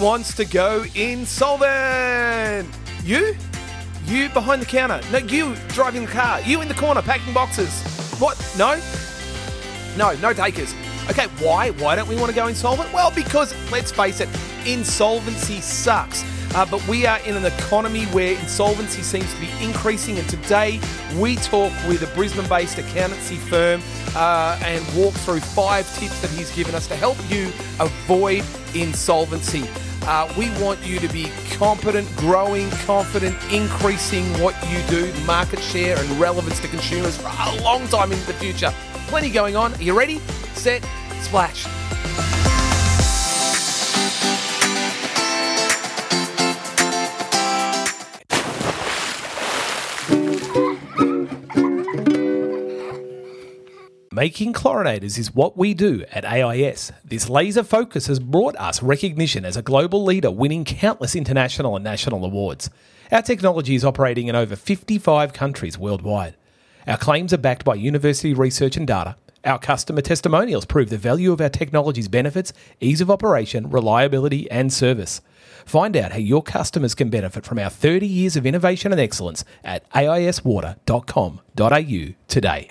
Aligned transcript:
wants 0.00 0.34
to 0.34 0.46
go 0.46 0.84
insolvent? 0.94 2.66
You? 3.04 3.36
You 4.06 4.30
behind 4.30 4.62
the 4.62 4.66
counter? 4.66 5.00
No, 5.12 5.18
you 5.18 5.54
driving 5.68 6.06
the 6.06 6.10
car? 6.10 6.40
You 6.40 6.62
in 6.62 6.68
the 6.68 6.74
corner 6.74 7.02
packing 7.02 7.34
boxes? 7.34 7.82
What? 8.18 8.36
No? 8.56 8.80
No, 9.98 10.18
no 10.20 10.32
takers. 10.32 10.74
Okay, 11.10 11.26
why? 11.44 11.70
Why 11.72 11.96
don't 11.96 12.08
we 12.08 12.16
want 12.16 12.30
to 12.30 12.34
go 12.34 12.46
insolvent? 12.46 12.92
Well, 12.94 13.12
because 13.14 13.54
let's 13.70 13.92
face 13.92 14.20
it, 14.20 14.28
insolvency 14.64 15.60
sucks. 15.60 16.24
Uh, 16.54 16.66
but 16.66 16.86
we 16.88 17.06
are 17.06 17.18
in 17.20 17.36
an 17.36 17.44
economy 17.44 18.06
where 18.06 18.32
insolvency 18.38 19.02
seems 19.02 19.32
to 19.34 19.40
be 19.40 19.50
increasing, 19.62 20.18
and 20.18 20.28
today 20.28 20.80
we 21.18 21.36
talk 21.36 21.72
with 21.86 22.02
a 22.02 22.14
Brisbane 22.14 22.48
based 22.48 22.78
accountancy 22.78 23.36
firm 23.36 23.82
uh, 24.16 24.58
and 24.64 24.84
walk 24.96 25.12
through 25.14 25.40
five 25.40 25.86
tips 25.98 26.20
that 26.22 26.30
he's 26.30 26.54
given 26.56 26.74
us 26.74 26.88
to 26.88 26.96
help 26.96 27.18
you 27.30 27.48
avoid 27.78 28.44
insolvency. 28.74 29.68
Uh, 30.02 30.32
we 30.38 30.50
want 30.62 30.84
you 30.84 30.98
to 30.98 31.08
be 31.08 31.30
competent, 31.52 32.08
growing, 32.16 32.70
confident, 32.70 33.36
increasing 33.52 34.24
what 34.40 34.54
you 34.70 34.82
do, 34.88 35.12
market 35.24 35.60
share, 35.60 35.98
and 35.98 36.10
relevance 36.20 36.60
to 36.60 36.68
consumers 36.68 37.16
for 37.16 37.28
a 37.28 37.62
long 37.62 37.86
time 37.88 38.12
into 38.12 38.26
the 38.26 38.34
future. 38.34 38.72
Plenty 39.08 39.30
going 39.30 39.56
on. 39.56 39.74
Are 39.74 39.82
you 39.82 39.96
ready? 39.96 40.18
Set, 40.54 40.84
splash. 41.20 41.66
Making 54.20 54.52
chlorinators 54.52 55.16
is 55.16 55.34
what 55.34 55.56
we 55.56 55.72
do 55.72 56.04
at 56.12 56.26
AIS. 56.26 56.92
This 57.02 57.30
laser 57.30 57.64
focus 57.64 58.08
has 58.08 58.20
brought 58.20 58.54
us 58.56 58.82
recognition 58.82 59.46
as 59.46 59.56
a 59.56 59.62
global 59.62 60.04
leader, 60.04 60.30
winning 60.30 60.66
countless 60.66 61.16
international 61.16 61.74
and 61.74 61.82
national 61.82 62.26
awards. 62.26 62.68
Our 63.10 63.22
technology 63.22 63.74
is 63.74 63.82
operating 63.82 64.26
in 64.26 64.36
over 64.36 64.56
55 64.56 65.32
countries 65.32 65.78
worldwide. 65.78 66.36
Our 66.86 66.98
claims 66.98 67.32
are 67.32 67.38
backed 67.38 67.64
by 67.64 67.76
university 67.76 68.34
research 68.34 68.76
and 68.76 68.86
data. 68.86 69.16
Our 69.42 69.58
customer 69.58 70.02
testimonials 70.02 70.66
prove 70.66 70.90
the 70.90 70.98
value 70.98 71.32
of 71.32 71.40
our 71.40 71.48
technology's 71.48 72.08
benefits, 72.08 72.52
ease 72.78 73.00
of 73.00 73.10
operation, 73.10 73.70
reliability, 73.70 74.50
and 74.50 74.70
service. 74.70 75.22
Find 75.64 75.96
out 75.96 76.12
how 76.12 76.18
your 76.18 76.42
customers 76.42 76.94
can 76.94 77.08
benefit 77.08 77.46
from 77.46 77.58
our 77.58 77.70
30 77.70 78.06
years 78.06 78.36
of 78.36 78.44
innovation 78.44 78.92
and 78.92 79.00
excellence 79.00 79.46
at 79.64 79.90
aiswater.com.au 79.92 82.14
today. 82.28 82.70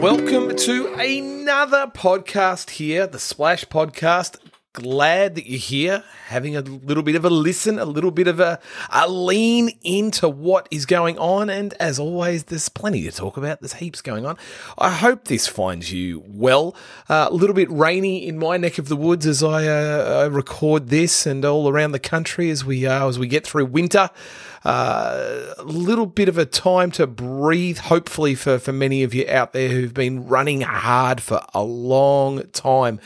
Welcome 0.00 0.56
to 0.56 0.92
another 0.94 1.86
podcast 1.86 2.70
here, 2.70 3.06
the 3.06 3.18
Splash 3.18 3.64
Podcast. 3.66 4.38
Glad 4.72 5.36
that 5.36 5.48
you're 5.48 5.58
here, 5.58 6.02
having 6.26 6.56
a 6.56 6.60
little 6.60 7.04
bit 7.04 7.14
of 7.14 7.24
a 7.24 7.30
listen, 7.30 7.78
a 7.78 7.84
little 7.84 8.10
bit 8.10 8.26
of 8.26 8.40
a, 8.40 8.58
a 8.90 9.08
lean 9.08 9.70
into 9.84 10.28
what 10.28 10.66
is 10.72 10.84
going 10.84 11.16
on. 11.18 11.48
And 11.48 11.74
as 11.74 12.00
always, 12.00 12.44
there's 12.44 12.68
plenty 12.68 13.04
to 13.04 13.12
talk 13.12 13.36
about. 13.36 13.60
There's 13.60 13.74
heaps 13.74 14.02
going 14.02 14.26
on. 14.26 14.36
I 14.76 14.90
hope 14.90 15.26
this 15.26 15.46
finds 15.46 15.92
you 15.92 16.24
well. 16.26 16.74
Uh, 17.08 17.28
a 17.30 17.34
little 17.34 17.54
bit 17.54 17.70
rainy 17.70 18.26
in 18.26 18.36
my 18.36 18.56
neck 18.56 18.78
of 18.78 18.88
the 18.88 18.96
woods 18.96 19.26
as 19.26 19.44
I, 19.44 19.68
uh, 19.68 20.22
I 20.22 20.24
record 20.24 20.88
this, 20.88 21.24
and 21.24 21.44
all 21.44 21.68
around 21.68 21.92
the 21.92 22.00
country 22.00 22.50
as 22.50 22.64
we 22.64 22.84
uh, 22.84 23.06
as 23.06 23.16
we 23.16 23.28
get 23.28 23.46
through 23.46 23.66
winter 23.66 24.10
a 24.64 25.62
little 25.64 26.06
bit 26.06 26.28
of 26.28 26.38
a 26.38 26.46
time 26.46 26.90
to 26.92 27.06
breathe, 27.06 27.78
hopefully, 27.78 28.34
for, 28.34 28.58
for 28.58 28.72
many 28.72 29.02
of 29.02 29.14
you 29.14 29.26
out 29.28 29.52
there 29.52 29.68
who've 29.68 29.94
been 29.94 30.26
running 30.26 30.62
hard 30.62 31.20
for 31.20 31.44
a 31.52 31.62
long 31.62 32.42
time. 32.52 32.98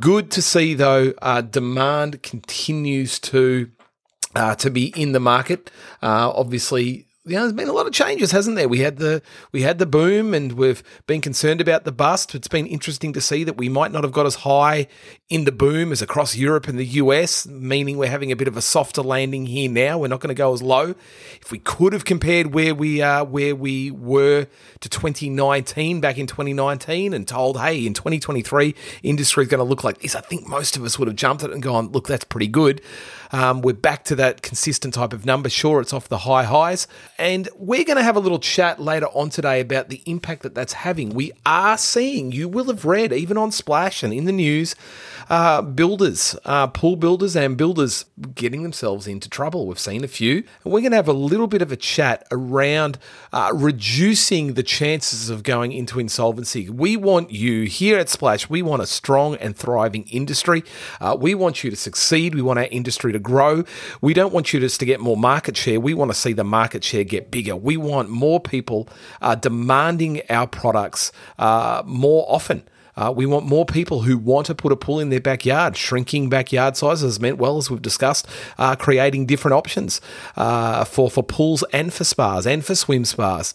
Good 0.00 0.30
to 0.32 0.42
see, 0.42 0.74
though, 0.74 1.14
uh, 1.22 1.42
demand 1.42 2.22
continues 2.22 3.18
to. 3.20 3.70
Uh, 4.34 4.54
to 4.54 4.70
be 4.70 4.88
in 4.88 5.12
the 5.12 5.18
market, 5.18 5.70
uh, 6.02 6.30
obviously 6.30 7.07
you 7.28 7.36
know, 7.36 7.42
there's 7.42 7.52
been 7.52 7.68
a 7.68 7.72
lot 7.72 7.86
of 7.86 7.92
changes, 7.92 8.32
hasn't 8.32 8.56
there? 8.56 8.68
We 8.68 8.80
had 8.80 8.96
the 8.96 9.22
we 9.52 9.62
had 9.62 9.78
the 9.78 9.86
boom, 9.86 10.34
and 10.34 10.52
we've 10.52 10.82
been 11.06 11.20
concerned 11.20 11.60
about 11.60 11.84
the 11.84 11.92
bust. 11.92 12.34
It's 12.34 12.48
been 12.48 12.66
interesting 12.66 13.12
to 13.12 13.20
see 13.20 13.44
that 13.44 13.56
we 13.56 13.68
might 13.68 13.92
not 13.92 14.04
have 14.04 14.12
got 14.12 14.26
as 14.26 14.36
high 14.36 14.86
in 15.28 15.44
the 15.44 15.52
boom 15.52 15.92
as 15.92 16.00
across 16.00 16.36
Europe 16.36 16.68
and 16.68 16.78
the 16.78 16.86
US, 16.86 17.46
meaning 17.46 17.98
we're 17.98 18.08
having 18.08 18.32
a 18.32 18.36
bit 18.36 18.48
of 18.48 18.56
a 18.56 18.62
softer 18.62 19.02
landing 19.02 19.46
here 19.46 19.70
now. 19.70 19.98
We're 19.98 20.08
not 20.08 20.20
going 20.20 20.28
to 20.28 20.34
go 20.34 20.52
as 20.52 20.62
low. 20.62 20.94
If 21.40 21.52
we 21.52 21.58
could 21.58 21.92
have 21.92 22.04
compared 22.04 22.54
where 22.54 22.74
we 22.74 23.02
are, 23.02 23.24
where 23.24 23.54
we 23.54 23.90
were 23.90 24.46
to 24.80 24.88
2019 24.88 26.00
back 26.00 26.18
in 26.18 26.26
2019, 26.26 27.12
and 27.12 27.28
told, 27.28 27.60
hey, 27.60 27.86
in 27.86 27.94
2023, 27.94 28.74
industry 29.02 29.44
is 29.44 29.48
going 29.48 29.58
to 29.58 29.64
look 29.64 29.84
like 29.84 29.98
this, 29.98 30.14
I 30.14 30.20
think 30.20 30.48
most 30.48 30.76
of 30.76 30.84
us 30.84 30.98
would 30.98 31.08
have 31.08 31.16
jumped 31.16 31.44
at 31.44 31.50
it 31.50 31.54
and 31.54 31.62
gone, 31.62 31.88
look, 31.88 32.08
that's 32.08 32.24
pretty 32.24 32.48
good. 32.48 32.80
Um, 33.32 33.60
we're 33.60 33.74
back 33.74 34.04
to 34.04 34.14
that 34.16 34.42
consistent 34.42 34.94
type 34.94 35.12
of 35.12 35.26
number. 35.26 35.48
Sure, 35.48 35.80
it's 35.80 35.92
off 35.92 36.08
the 36.08 36.18
high 36.18 36.44
highs. 36.44 36.86
And 37.18 37.48
we're 37.56 37.82
going 37.82 37.96
to 37.96 38.04
have 38.04 38.14
a 38.14 38.20
little 38.20 38.38
chat 38.38 38.80
later 38.80 39.06
on 39.06 39.28
today 39.28 39.60
about 39.60 39.88
the 39.88 40.02
impact 40.06 40.42
that 40.42 40.54
that's 40.54 40.72
having. 40.72 41.10
We 41.10 41.32
are 41.44 41.76
seeing, 41.76 42.30
you 42.30 42.48
will 42.48 42.66
have 42.66 42.84
read, 42.84 43.12
even 43.12 43.36
on 43.36 43.50
Splash 43.50 44.04
and 44.04 44.14
in 44.14 44.24
the 44.24 44.32
news, 44.32 44.76
uh, 45.28 45.62
builders, 45.62 46.36
uh, 46.44 46.68
pool 46.68 46.94
builders 46.94 47.34
and 47.34 47.56
builders 47.56 48.04
getting 48.36 48.62
themselves 48.62 49.08
into 49.08 49.28
trouble. 49.28 49.66
We've 49.66 49.80
seen 49.80 50.04
a 50.04 50.08
few. 50.08 50.44
And 50.62 50.72
we're 50.72 50.80
going 50.80 50.92
to 50.92 50.96
have 50.96 51.08
a 51.08 51.12
little 51.12 51.48
bit 51.48 51.60
of 51.60 51.72
a 51.72 51.76
chat 51.76 52.24
around 52.30 52.98
uh, 53.32 53.50
reducing 53.52 54.54
the 54.54 54.62
chances 54.62 55.28
of 55.28 55.42
going 55.42 55.72
into 55.72 55.98
insolvency. 55.98 56.70
We 56.70 56.96
want 56.96 57.32
you 57.32 57.64
here 57.64 57.98
at 57.98 58.08
Splash, 58.08 58.48
we 58.48 58.62
want 58.62 58.80
a 58.80 58.86
strong 58.86 59.34
and 59.36 59.56
thriving 59.56 60.04
industry. 60.04 60.62
Uh, 61.00 61.16
we 61.18 61.34
want 61.34 61.64
you 61.64 61.70
to 61.70 61.76
succeed. 61.76 62.36
We 62.36 62.42
want 62.42 62.60
our 62.60 62.68
industry 62.70 63.12
to 63.12 63.18
grow. 63.18 63.64
We 64.00 64.14
don't 64.14 64.32
want 64.32 64.52
you 64.52 64.60
just 64.60 64.78
to 64.80 64.86
get 64.86 65.00
more 65.00 65.16
market 65.16 65.56
share. 65.56 65.80
We 65.80 65.94
want 65.94 66.12
to 66.12 66.16
see 66.16 66.32
the 66.32 66.44
market 66.44 66.84
share 66.84 67.04
get 67.08 67.30
bigger. 67.30 67.56
We 67.56 67.76
want 67.76 68.08
more 68.08 68.40
people 68.40 68.88
uh, 69.20 69.34
demanding 69.34 70.22
our 70.30 70.46
products 70.46 71.12
uh, 71.38 71.82
more 71.84 72.24
often. 72.28 72.62
Uh, 72.96 73.12
we 73.12 73.26
want 73.26 73.46
more 73.46 73.64
people 73.64 74.02
who 74.02 74.18
want 74.18 74.46
to 74.46 74.54
put 74.56 74.72
a 74.72 74.76
pool 74.76 74.98
in 74.98 75.08
their 75.08 75.20
backyard. 75.20 75.76
Shrinking 75.76 76.28
backyard 76.28 76.76
sizes 76.76 77.20
meant, 77.20 77.38
well, 77.38 77.56
as 77.56 77.70
we've 77.70 77.80
discussed, 77.80 78.26
uh, 78.58 78.74
creating 78.74 79.26
different 79.26 79.54
options 79.54 80.00
uh, 80.36 80.84
for, 80.84 81.08
for 81.08 81.22
pools 81.22 81.62
and 81.72 81.92
for 81.92 82.02
spas 82.02 82.44
and 82.44 82.64
for 82.64 82.74
swim 82.74 83.04
spas 83.04 83.54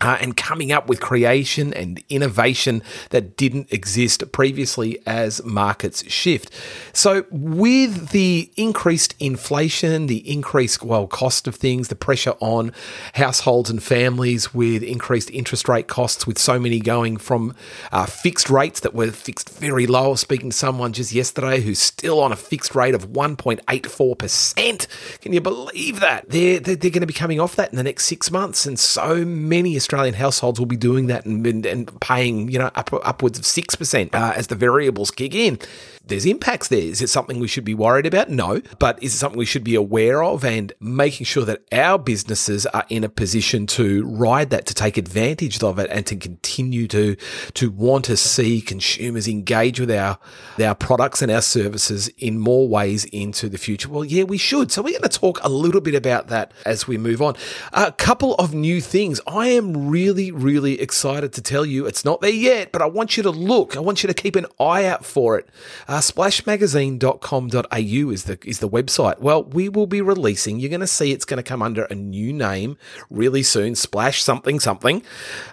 uh, 0.00 0.18
and 0.20 0.36
coming 0.36 0.72
up 0.72 0.88
with 0.88 1.00
creation 1.00 1.72
and 1.72 2.02
innovation 2.08 2.82
that 3.10 3.36
didn't 3.36 3.72
exist 3.72 4.30
previously 4.32 4.98
as 5.06 5.42
markets 5.44 6.04
shift. 6.10 6.50
So, 6.92 7.24
with 7.30 8.10
the 8.10 8.50
increased 8.56 9.14
inflation, 9.18 10.06
the 10.06 10.30
increased 10.30 10.82
well 10.82 11.06
cost 11.06 11.46
of 11.46 11.54
things, 11.54 11.88
the 11.88 11.94
pressure 11.94 12.34
on 12.40 12.72
households 13.14 13.70
and 13.70 13.82
families 13.82 14.52
with 14.52 14.82
increased 14.82 15.30
interest 15.30 15.68
rate 15.68 15.88
costs, 15.88 16.26
with 16.26 16.38
so 16.38 16.58
many 16.58 16.80
going 16.80 17.16
from 17.16 17.54
uh, 17.92 18.06
fixed 18.06 18.50
rates 18.50 18.80
that 18.80 18.94
were 18.94 19.10
fixed 19.10 19.50
very 19.58 19.86
low. 19.86 20.04
I 20.04 20.08
was 20.08 20.20
speaking 20.20 20.50
to 20.50 20.56
someone 20.56 20.92
just 20.92 21.12
yesterday 21.12 21.60
who's 21.60 21.78
still 21.78 22.20
on 22.20 22.32
a 22.32 22.36
fixed 22.36 22.74
rate 22.74 22.94
of 22.94 23.08
1.84%. 23.10 24.86
Can 25.20 25.32
you 25.32 25.40
believe 25.40 26.00
that? 26.00 26.28
They're, 26.28 26.60
they're, 26.60 26.76
they're 26.76 26.90
going 26.90 27.00
to 27.00 27.06
be 27.06 27.12
coming 27.12 27.40
off 27.40 27.56
that 27.56 27.70
in 27.70 27.76
the 27.76 27.82
next 27.82 28.04
six 28.06 28.30
months, 28.30 28.66
and 28.66 28.78
so 28.78 29.24
many 29.24 29.76
Australian 29.84 30.14
households 30.14 30.58
will 30.58 30.66
be 30.66 30.76
doing 30.76 31.08
that 31.08 31.26
and, 31.26 31.46
and, 31.46 31.66
and 31.66 32.00
paying, 32.00 32.48
you 32.48 32.58
know, 32.58 32.70
up, 32.74 32.90
upwards 32.92 33.38
of 33.38 33.44
6% 33.44 34.14
uh, 34.14 34.32
as 34.34 34.46
the 34.46 34.54
variables 34.54 35.10
kick 35.10 35.34
in 35.34 35.58
there's 36.06 36.26
impacts 36.26 36.68
there. 36.68 36.80
Is 36.80 37.00
it 37.00 37.08
something 37.08 37.40
we 37.40 37.48
should 37.48 37.64
be 37.64 37.74
worried 37.74 38.06
about? 38.06 38.28
No. 38.28 38.60
But 38.78 39.02
is 39.02 39.14
it 39.14 39.18
something 39.18 39.38
we 39.38 39.46
should 39.46 39.64
be 39.64 39.74
aware 39.74 40.22
of 40.22 40.44
and 40.44 40.72
making 40.80 41.24
sure 41.24 41.44
that 41.44 41.62
our 41.72 41.98
businesses 41.98 42.66
are 42.66 42.84
in 42.88 43.04
a 43.04 43.08
position 43.08 43.66
to 43.68 44.04
ride 44.04 44.50
that, 44.50 44.66
to 44.66 44.74
take 44.74 44.98
advantage 44.98 45.62
of 45.62 45.78
it 45.78 45.90
and 45.90 46.06
to 46.06 46.16
continue 46.16 46.86
to, 46.88 47.16
to 47.54 47.70
want 47.70 48.04
to 48.06 48.16
see 48.16 48.60
consumers 48.60 49.26
engage 49.26 49.80
with 49.80 49.90
our, 49.90 50.18
our 50.62 50.74
products 50.74 51.22
and 51.22 51.32
our 51.32 51.42
services 51.42 52.08
in 52.18 52.38
more 52.38 52.68
ways 52.68 53.06
into 53.06 53.48
the 53.48 53.58
future? 53.58 53.88
Well, 53.88 54.04
yeah, 54.04 54.24
we 54.24 54.38
should. 54.38 54.70
So 54.70 54.82
we're 54.82 54.98
going 54.98 55.08
to 55.08 55.18
talk 55.18 55.42
a 55.42 55.48
little 55.48 55.80
bit 55.80 55.94
about 55.94 56.28
that 56.28 56.52
as 56.66 56.86
we 56.86 56.98
move 56.98 57.22
on. 57.22 57.34
A 57.72 57.92
couple 57.92 58.34
of 58.34 58.52
new 58.52 58.80
things. 58.80 59.20
I 59.26 59.48
am 59.48 59.73
really, 59.76 60.30
really 60.30 60.80
excited 60.80 61.32
to 61.34 61.42
tell 61.42 61.64
you 61.64 61.86
it's 61.86 62.04
not 62.04 62.20
there 62.20 62.30
yet, 62.30 62.72
but 62.72 62.82
I 62.82 62.86
want 62.86 63.16
you 63.16 63.22
to 63.22 63.30
look. 63.30 63.76
I 63.76 63.80
want 63.80 64.02
you 64.02 64.06
to 64.06 64.14
keep 64.14 64.36
an 64.36 64.46
eye 64.58 64.86
out 64.86 65.04
for 65.04 65.38
it. 65.38 65.48
Uh, 65.88 65.98
splashmagazine.com.au 65.98 68.10
is 68.10 68.24
the 68.24 68.38
is 68.44 68.58
the 68.58 68.68
website. 68.68 69.20
Well, 69.20 69.44
we 69.44 69.68
will 69.68 69.86
be 69.86 70.00
releasing. 70.00 70.60
You're 70.60 70.70
going 70.70 70.80
to 70.80 70.86
see 70.86 71.12
it's 71.12 71.24
going 71.24 71.38
to 71.38 71.42
come 71.42 71.62
under 71.62 71.84
a 71.84 71.94
new 71.94 72.32
name 72.32 72.76
really 73.10 73.42
soon. 73.42 73.74
Splash 73.74 74.22
something 74.22 74.60
something, 74.60 75.02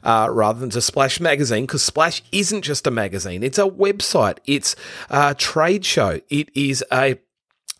uh, 0.03 0.27
rather 0.31 0.59
than 0.59 0.69
just 0.69 0.88
Splash 0.88 1.19
Magazine, 1.19 1.65
because 1.65 1.83
Splash 1.83 2.21
isn't 2.31 2.62
just 2.62 2.88
a 2.88 2.91
magazine. 2.91 3.44
It's 3.44 3.57
a 3.57 3.69
website. 3.69 4.38
It's 4.45 4.75
a 5.09 5.35
trade 5.35 5.85
show. 5.85 6.21
It 6.29 6.50
is 6.56 6.83
a 6.91 7.19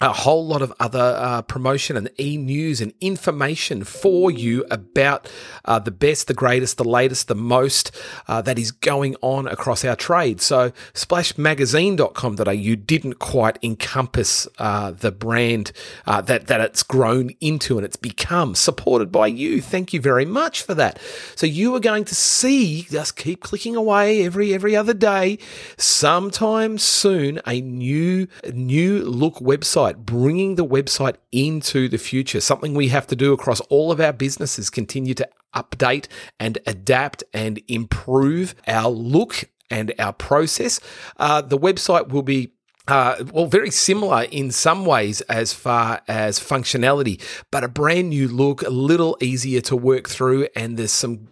a 0.01 0.12
whole 0.12 0.45
lot 0.45 0.63
of 0.63 0.74
other 0.80 1.15
uh, 1.18 1.44
promotion 1.44 1.95
and 1.95 2.09
e 2.19 2.36
news 2.36 2.81
and 2.81 2.92
information 3.01 3.83
for 3.83 4.31
you 4.31 4.65
about 4.71 5.30
uh, 5.65 5.77
the 5.77 5.92
best, 5.92 6.27
the 6.27 6.33
greatest, 6.33 6.77
the 6.77 6.83
latest, 6.83 7.27
the 7.27 7.36
most 7.36 7.92
uh, 8.27 8.42
that 8.42 8.57
is 8.57 8.71
going 8.71 9.15
on 9.21 9.48
across 9.48 9.86
our 9.86 9.95
trade. 9.95 10.42
So, 10.42 10.71
splashmagazine.com.au 10.94 12.75
didn't 12.75 13.19
quite 13.19 13.59
encompass 13.62 14.48
uh, 14.57 14.92
the 14.92 15.12
brand 15.12 15.71
uh, 16.07 16.21
that, 16.21 16.48
that 16.48 16.62
it's 16.62 16.81
grown 16.81 17.30
into 17.39 17.77
and 17.77 17.86
it's 17.86 17.95
become, 17.95 18.56
supported 18.56 19.12
by 19.12 19.27
you. 19.27 19.62
Thank 19.62 19.94
you 19.94 20.01
very 20.01 20.25
much 20.25 20.63
for 20.63 20.74
that. 20.74 21.00
So, 21.36 21.45
you 21.45 21.75
are 21.75 21.80
going 21.80 22.06
to 22.06 22.15
see, 22.15 22.88
just 22.89 23.15
keep 23.15 23.42
clicking 23.42 23.75
away 23.75 24.25
every 24.25 24.53
every 24.53 24.75
other 24.75 24.95
day, 24.95 25.38
sometime 25.77 26.80
soon, 26.80 27.39
a 27.45 27.62
new, 27.62 28.27
new 28.51 29.03
look 29.03 29.36
website 29.36 29.90
website, 29.91 30.05
bringing 30.05 30.55
the 30.55 30.65
website 30.65 31.15
into 31.31 31.88
the 31.88 31.97
future, 31.97 32.41
something 32.41 32.73
we 32.73 32.89
have 32.89 33.07
to 33.07 33.15
do 33.15 33.33
across 33.33 33.59
all 33.61 33.91
of 33.91 33.99
our 33.99 34.13
businesses, 34.13 34.69
continue 34.69 35.13
to 35.15 35.27
update 35.55 36.07
and 36.39 36.57
adapt 36.65 37.23
and 37.33 37.61
improve 37.67 38.55
our 38.67 38.89
look 38.89 39.45
and 39.69 39.93
our 39.99 40.13
process. 40.13 40.79
Uh, 41.17 41.41
the 41.41 41.57
website 41.57 42.09
will 42.09 42.23
be 42.23 42.53
uh, 42.88 43.23
well, 43.31 43.45
very 43.45 43.69
similar 43.69 44.23
in 44.23 44.51
some 44.51 44.85
ways 44.85 45.21
as 45.21 45.53
far 45.53 46.01
as 46.07 46.39
functionality, 46.39 47.21
but 47.51 47.63
a 47.63 47.67
brand 47.67 48.09
new 48.09 48.27
look, 48.27 48.63
a 48.63 48.69
little 48.69 49.15
easier 49.21 49.61
to 49.61 49.75
work 49.75 50.09
through, 50.09 50.47
and 50.55 50.77
there's 50.77 50.91
some 50.91 51.27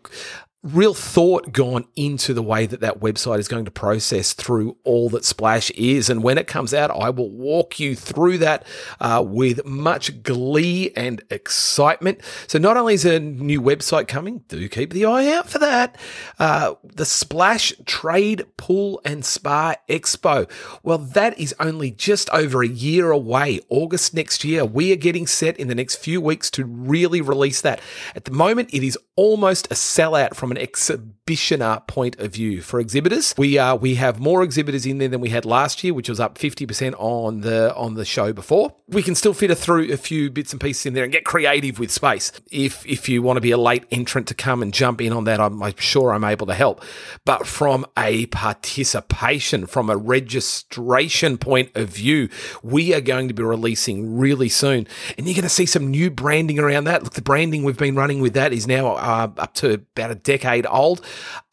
real 0.61 0.93
thought 0.93 1.53
gone 1.53 1.85
into 1.95 2.33
the 2.33 2.43
way 2.43 2.65
that 2.65 2.81
that 2.81 2.99
website 2.99 3.39
is 3.39 3.47
going 3.47 3.63
to 3.63 3.71
process 3.71 4.33
through 4.33 4.75
all 4.83 5.07
that 5.09 5.23
Splash 5.23 5.71
is. 5.71 6.09
And 6.09 6.21
when 6.21 6.37
it 6.37 6.47
comes 6.47 6.73
out, 6.73 6.91
I 6.91 7.09
will 7.11 7.29
walk 7.29 7.79
you 7.79 7.95
through 7.95 8.39
that 8.39 8.65
uh, 8.99 9.23
with 9.25 9.65
much 9.65 10.21
glee 10.21 10.91
and 10.97 11.21
excitement. 11.29 12.19
So 12.47 12.59
not 12.59 12.75
only 12.75 12.93
is 12.93 13.05
a 13.05 13.21
new 13.21 13.61
website 13.61 14.09
coming, 14.09 14.43
do 14.49 14.67
keep 14.67 14.91
the 14.91 15.05
eye 15.05 15.31
out 15.31 15.49
for 15.49 15.59
that. 15.59 15.97
Uh, 16.37 16.75
the 16.83 17.05
Splash 17.05 17.71
Trade 17.85 18.45
Pool 18.57 18.99
and 19.05 19.23
Spa 19.23 19.75
Expo. 19.87 20.49
Well, 20.83 20.97
that 20.97 21.39
is 21.39 21.55
only 21.61 21.91
just 21.91 22.29
over 22.31 22.61
a 22.63 22.67
year 22.67 23.11
away. 23.11 23.61
August 23.69 24.13
next 24.13 24.43
year. 24.43 24.65
We 24.65 24.91
are 24.91 24.97
getting 24.97 25.25
set 25.25 25.57
in 25.57 25.69
the 25.69 25.75
next 25.75 25.95
few 25.95 26.19
weeks 26.19 26.51
to 26.51 26.65
really 26.65 27.21
release 27.21 27.61
that. 27.61 27.79
At 28.13 28.25
the 28.25 28.31
moment, 28.31 28.73
it 28.73 28.83
is 28.83 28.97
almost 29.15 29.67
a 29.67 29.75
sellout 29.75 30.35
from 30.35 30.48
an 30.51 30.57
exhibitioner 30.57 31.81
point 31.87 32.19
of 32.19 32.33
view. 32.33 32.61
For 32.61 32.79
exhibitors, 32.79 33.33
we 33.37 33.57
uh, 33.57 33.75
we 33.75 33.95
have 33.95 34.19
more 34.19 34.43
exhibitors 34.43 34.85
in 34.85 34.97
there 34.97 35.07
than 35.07 35.21
we 35.21 35.29
had 35.29 35.45
last 35.45 35.83
year, 35.83 35.93
which 35.93 36.09
was 36.09 36.19
up 36.19 36.37
fifty 36.37 36.65
percent 36.65 36.95
on 36.97 37.41
the 37.41 37.75
on 37.75 37.95
the 37.95 38.05
show 38.05 38.33
before. 38.33 38.75
We 38.87 39.03
can 39.03 39.15
still 39.15 39.33
fit 39.33 39.51
a 39.51 39.55
through 39.55 39.91
a 39.91 39.97
few 39.97 40.31
bits 40.31 40.51
and 40.51 40.59
pieces 40.59 40.85
in 40.85 40.93
there 40.93 41.03
and 41.03 41.13
get 41.13 41.25
creative 41.25 41.77
with 41.79 41.91
space. 41.91 42.31
If 42.51 42.85
if 42.85 43.07
you 43.07 43.21
want 43.21 43.37
to 43.37 43.41
be 43.41 43.51
a 43.51 43.57
late 43.57 43.85
entrant 43.91 44.27
to 44.27 44.33
come 44.33 44.61
and 44.61 44.73
jump 44.73 45.01
in 45.01 45.13
on 45.13 45.25
that, 45.25 45.39
I'm, 45.39 45.61
I'm 45.61 45.75
sure 45.77 46.13
I'm 46.13 46.23
able 46.23 46.47
to 46.47 46.53
help. 46.53 46.83
But 47.25 47.45
from 47.45 47.85
a 47.97 48.25
participation, 48.27 49.67
from 49.67 49.89
a 49.89 49.97
registration 49.97 51.37
point 51.37 51.75
of 51.75 51.89
view, 51.89 52.29
we 52.63 52.93
are 52.93 53.01
going 53.01 53.27
to 53.27 53.33
be 53.33 53.43
releasing 53.43 54.17
really 54.17 54.49
soon, 54.49 54.87
and 55.17 55.27
you're 55.27 55.35
going 55.35 55.43
to 55.43 55.49
see 55.49 55.65
some 55.67 55.87
new 55.87 56.09
branding 56.09 56.57
around 56.59 56.85
that. 56.85 57.03
Look, 57.03 57.13
the 57.13 57.21
branding 57.21 57.63
we've 57.63 57.77
been 57.77 57.95
running 57.95 58.21
with 58.21 58.33
that 58.33 58.53
is 58.53 58.65
now 58.65 58.93
uh, 58.93 59.29
up 59.37 59.53
to 59.55 59.73
about 59.73 60.11
a 60.11 60.15
decade 60.15 60.38
old. 60.65 61.05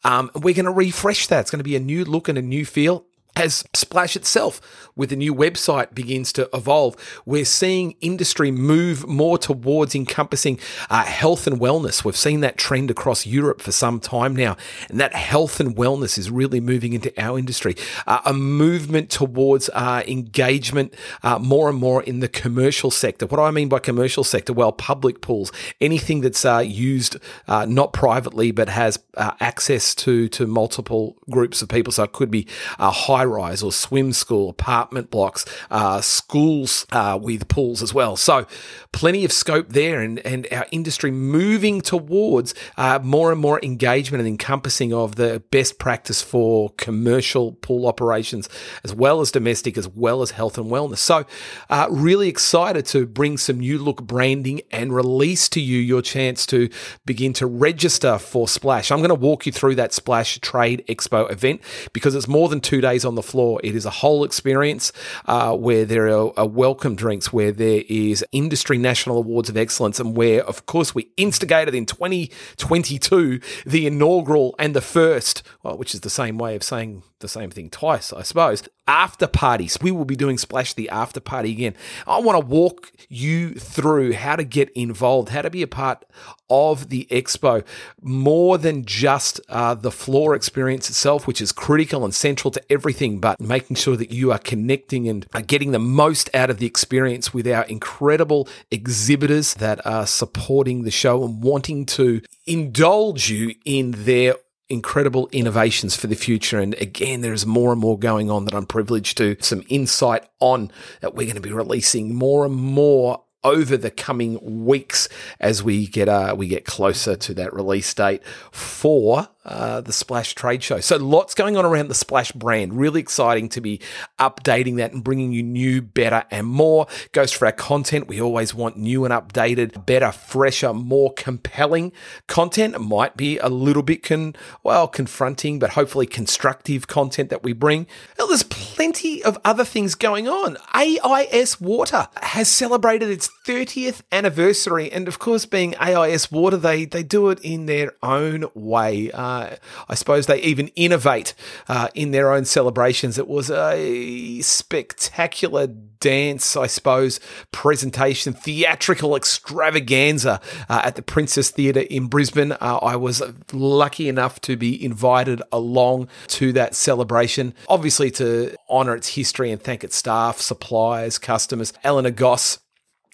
Um, 0.03 0.31
we're 0.35 0.53
going 0.53 0.65
to 0.65 0.71
refresh 0.71 1.27
that. 1.27 1.41
It's 1.41 1.51
going 1.51 1.59
to 1.59 1.63
be 1.63 1.75
a 1.75 1.79
new 1.79 2.05
look 2.05 2.29
and 2.29 2.37
a 2.37 2.41
new 2.41 2.65
feel 2.65 3.05
as 3.37 3.63
Splash 3.73 4.15
itself, 4.15 4.59
with 4.95 5.11
the 5.11 5.15
new 5.15 5.33
website, 5.33 5.93
begins 5.93 6.33
to 6.33 6.49
evolve, 6.53 6.95
we're 7.23 7.45
seeing 7.45 7.95
industry 8.01 8.49
move 8.49 9.07
more 9.07 9.37
towards 9.37 9.93
encompassing 9.93 10.59
uh, 10.89 11.03
health 11.03 11.45
and 11.45 11.59
wellness. 11.59 12.03
We've 12.03 12.17
seen 12.17 12.39
that 12.39 12.57
trend 12.57 12.89
across 12.89 13.27
Europe 13.27 13.61
for 13.61 13.71
some 13.71 13.99
time 13.99 14.35
now, 14.35 14.57
and 14.89 14.99
that 14.99 15.13
health 15.13 15.59
and 15.59 15.75
wellness 15.75 16.17
is 16.17 16.31
really 16.31 16.59
moving 16.59 16.93
into 16.93 17.13
our 17.21 17.37
industry. 17.37 17.75
Uh, 18.07 18.21
a 18.25 18.33
movement 18.33 19.11
towards 19.11 19.69
uh, 19.73 20.01
engagement 20.07 20.95
uh, 21.21 21.37
more 21.37 21.69
and 21.69 21.77
more 21.77 22.01
in 22.01 22.19
the 22.19 22.27
commercial 22.27 22.89
sector. 22.89 23.27
What 23.27 23.37
do 23.37 23.43
I 23.43 23.51
mean 23.51 23.69
by 23.69 23.77
commercial 23.77 24.23
sector? 24.23 24.51
Well, 24.51 24.71
public 24.71 25.21
pools, 25.21 25.51
anything 25.79 26.21
that's 26.21 26.43
uh, 26.43 26.63
used 26.65 27.17
uh, 27.47 27.67
not 27.67 27.93
privately 27.93 28.49
but 28.49 28.69
has 28.69 28.97
access 29.39 29.93
to 29.93 30.27
to 30.29 30.47
multiple 30.47 31.17
groups 31.29 31.61
of 31.61 31.69
people. 31.69 31.93
So 31.93 32.03
it 32.03 32.13
could 32.13 32.31
be 32.31 32.47
a 32.79 32.89
high 32.89 33.26
rise 33.27 33.63
or 33.63 33.71
swim 33.71 34.13
school, 34.13 34.49
apartment 34.49 35.09
blocks, 35.09 35.45
uh, 35.69 36.01
schools 36.01 36.85
uh, 36.91 37.17
with 37.21 37.47
pools 37.47 37.81
as 37.81 37.93
well. 37.93 38.15
So 38.15 38.47
plenty 38.91 39.25
of 39.25 39.31
scope 39.31 39.69
there 39.69 40.01
and, 40.01 40.19
and 40.19 40.47
our 40.51 40.65
industry 40.71 41.11
moving 41.11 41.81
towards 41.81 42.53
uh, 42.77 42.99
more 43.03 43.31
and 43.31 43.39
more 43.39 43.59
engagement 43.63 44.19
and 44.21 44.27
encompassing 44.27 44.93
of 44.93 45.15
the 45.15 45.43
best 45.51 45.79
practice 45.79 46.21
for 46.21 46.69
commercial 46.77 47.53
pool 47.53 47.87
operations 47.87 48.49
as 48.83 48.93
well 48.93 49.21
as 49.21 49.31
domestic 49.31 49.77
as 49.77 49.87
well 49.87 50.21
as 50.21 50.31
health 50.31 50.57
and 50.57 50.67
wellness. 50.67 50.97
So 50.97 51.25
uh, 51.69 51.87
really 51.89 52.29
excited 52.29 52.85
to 52.87 53.05
bring 53.05 53.37
some 53.37 53.59
new 53.59 53.77
look 53.77 54.03
branding 54.03 54.61
and 54.71 54.93
release 54.93 55.49
to 55.49 55.61
you 55.61 55.79
your 55.79 56.01
chance 56.01 56.45
to 56.47 56.69
begin 57.05 57.33
to 57.33 57.45
register 57.45 58.17
for 58.17 58.47
Splash. 58.47 58.91
I'm 58.91 58.99
going 58.99 59.09
to 59.09 59.15
walk 59.15 59.45
you 59.45 59.51
through 59.51 59.75
that 59.75 59.93
Splash 59.93 60.39
Trade 60.39 60.83
Expo 60.87 61.31
event 61.31 61.61
because 61.93 62.15
it's 62.15 62.27
more 62.27 62.49
than 62.49 62.61
two 62.61 62.81
days 62.81 63.05
on 63.05 63.15
the 63.17 63.23
floor. 63.23 63.59
It 63.63 63.75
is 63.75 63.85
a 63.85 63.89
whole 63.89 64.23
experience 64.23 64.93
uh, 65.25 65.55
where 65.55 65.83
there 65.83 66.07
are, 66.07 66.31
are, 66.37 66.47
welcome 66.47 66.95
drinks, 66.95 67.33
where 67.33 67.51
there 67.51 67.83
is 67.89 68.23
industry 68.31 68.77
national 68.77 69.17
awards 69.17 69.49
of 69.49 69.57
excellence, 69.57 69.99
and 69.99 70.15
where, 70.15 70.41
of 70.45 70.65
course, 70.65 70.95
we 70.95 71.09
instigated 71.17 71.75
in 71.75 71.85
2022 71.85 73.41
the 73.65 73.85
inaugural 73.85 74.55
and 74.57 74.73
the 74.73 74.81
first, 74.81 75.43
well, 75.63 75.77
which 75.77 75.93
is 75.93 76.01
the 76.01 76.09
same 76.09 76.37
way 76.37 76.55
of 76.55 76.63
saying 76.63 77.03
the 77.19 77.27
same 77.27 77.49
thing 77.49 77.69
twice, 77.69 78.13
I 78.13 78.23
suppose. 78.23 78.63
After 78.87 79.27
parties. 79.27 79.77
We 79.81 79.91
will 79.91 80.05
be 80.05 80.15
doing 80.15 80.37
Splash 80.37 80.73
the 80.73 80.89
after 80.89 81.19
party 81.19 81.51
again. 81.51 81.75
I 82.05 82.19
want 82.19 82.39
to 82.39 82.45
walk 82.45 82.91
you 83.09 83.55
through 83.55 84.13
how 84.13 84.37
to 84.37 84.43
get 84.43 84.69
involved, 84.71 85.29
how 85.29 85.41
to 85.41 85.49
be 85.49 85.61
a 85.61 85.67
part 85.67 86.05
of 86.49 86.89
the 86.89 87.05
expo, 87.11 87.65
more 88.01 88.57
than 88.57 88.85
just 88.85 89.41
uh, 89.49 89.73
the 89.73 89.91
floor 89.91 90.35
experience 90.35 90.89
itself, 90.89 91.27
which 91.27 91.41
is 91.41 91.51
critical 91.51 92.05
and 92.05 92.15
central 92.15 92.49
to 92.51 92.71
everything, 92.71 93.19
but 93.19 93.41
making 93.41 93.75
sure 93.75 93.97
that 93.97 94.11
you 94.11 94.31
are 94.31 94.39
connecting 94.39 95.09
and 95.09 95.25
are 95.33 95.41
getting 95.41 95.71
the 95.71 95.79
most 95.79 96.33
out 96.33 96.49
of 96.49 96.59
the 96.59 96.65
experience 96.65 97.33
with 97.33 97.47
our 97.47 97.65
incredible 97.65 98.47
exhibitors 98.71 99.55
that 99.55 99.85
are 99.85 100.07
supporting 100.07 100.83
the 100.83 100.91
show 100.91 101.25
and 101.25 101.43
wanting 101.43 101.85
to 101.85 102.21
indulge 102.45 103.29
you 103.29 103.53
in 103.65 103.91
their 103.91 104.35
incredible 104.69 105.29
innovations 105.31 105.95
for 105.95 106.07
the 106.07 106.15
future. 106.15 106.59
And 106.59 106.73
again, 106.75 107.21
there's 107.21 107.45
more 107.45 107.71
and 107.71 107.79
more 107.79 107.97
going 107.97 108.29
on 108.29 108.45
that 108.45 108.53
I'm 108.53 108.65
privileged 108.65 109.17
to 109.17 109.37
some 109.39 109.63
insight 109.69 110.25
on 110.39 110.71
that 111.01 111.15
we're 111.15 111.25
going 111.25 111.35
to 111.35 111.41
be 111.41 111.53
releasing 111.53 112.13
more 112.13 112.45
and 112.45 112.55
more 112.55 113.23
over 113.43 113.77
the 113.77 113.91
coming 113.91 114.65
weeks 114.65 115.07
as 115.39 115.63
we 115.63 115.87
get 115.87 116.09
uh, 116.09 116.35
we 116.37 116.47
get 116.47 116.65
closer 116.65 117.15
to 117.15 117.33
that 117.35 117.53
release 117.53 117.93
date 117.93 118.21
for 118.51 119.29
uh, 119.47 119.81
the 119.81 119.93
Splash 119.93 120.35
Trade 120.35 120.61
Show. 120.61 120.79
So 120.81 120.97
lots 120.97 121.33
going 121.33 121.55
on 121.57 121.65
around 121.65 121.87
the 121.87 121.95
Splash 121.95 122.31
brand. 122.33 122.77
Really 122.77 122.99
exciting 122.99 123.49
to 123.49 123.61
be 123.61 123.79
updating 124.19 124.77
that 124.77 124.91
and 124.91 125.03
bringing 125.03 125.31
you 125.31 125.43
new, 125.43 125.81
better, 125.81 126.25
and 126.29 126.47
more. 126.47 126.87
Goes 127.13 127.31
for 127.31 127.45
our 127.45 127.51
content. 127.51 128.07
We 128.07 128.21
always 128.21 128.53
want 128.53 128.77
new 128.77 129.05
and 129.05 129.13
updated, 129.13 129.85
better, 129.85 130.11
fresher, 130.11 130.73
more 130.73 131.13
compelling 131.13 131.93
content. 132.27 132.75
It 132.75 132.79
might 132.79 133.15
be 133.15 133.37
a 133.37 133.47
little 133.47 133.83
bit 133.83 134.03
con 134.03 134.35
well 134.63 134.87
confronting, 134.87 135.59
but 135.59 135.71
hopefully 135.71 136.05
constructive 136.05 136.87
content 136.87 137.29
that 137.29 137.43
we 137.43 137.53
bring. 137.53 137.87
Well, 138.17 138.27
there's 138.27 138.43
plenty 138.43 139.23
of 139.23 139.37
other 139.45 139.63
things 139.63 139.95
going 139.95 140.27
on. 140.27 140.57
AIS 140.73 141.61
Water 141.61 142.07
has 142.21 142.49
celebrated 142.49 143.09
its 143.09 143.29
30th 143.47 144.01
anniversary, 144.11 144.91
and 144.91 145.07
of 145.07 145.19
course, 145.19 145.45
being 145.45 145.75
AIS 145.75 146.31
Water, 146.31 146.57
they 146.57 146.85
they 146.85 147.03
do 147.03 147.29
it 147.29 147.39
in 147.41 147.65
their 147.65 147.93
own 148.03 148.45
way. 148.53 149.11
Uh, 149.11 149.36
uh, 149.37 149.55
I 149.89 149.95
suppose 149.95 150.25
they 150.25 150.41
even 150.41 150.69
innovate 150.69 151.33
uh, 151.67 151.87
in 151.93 152.11
their 152.11 152.31
own 152.31 152.45
celebrations. 152.45 153.17
It 153.17 153.27
was 153.27 153.49
a 153.51 154.41
spectacular 154.41 155.67
dance, 155.67 156.55
I 156.55 156.67
suppose, 156.67 157.19
presentation, 157.51 158.33
theatrical 158.33 159.15
extravaganza 159.15 160.39
uh, 160.69 160.81
at 160.83 160.95
the 160.95 161.01
Princess 161.01 161.49
Theatre 161.49 161.81
in 161.81 162.07
Brisbane. 162.07 162.51
Uh, 162.53 162.79
I 162.81 162.95
was 162.95 163.21
lucky 163.51 164.09
enough 164.09 164.39
to 164.41 164.55
be 164.55 164.83
invited 164.83 165.41
along 165.51 166.07
to 166.27 166.53
that 166.53 166.75
celebration, 166.75 167.53
obviously 167.67 168.11
to 168.11 168.55
honour 168.69 168.95
its 168.95 169.15
history 169.15 169.51
and 169.51 169.61
thank 169.61 169.83
its 169.83 169.95
staff, 169.95 170.39
suppliers, 170.39 171.17
customers. 171.17 171.73
Eleanor 171.83 172.11
Goss 172.11 172.59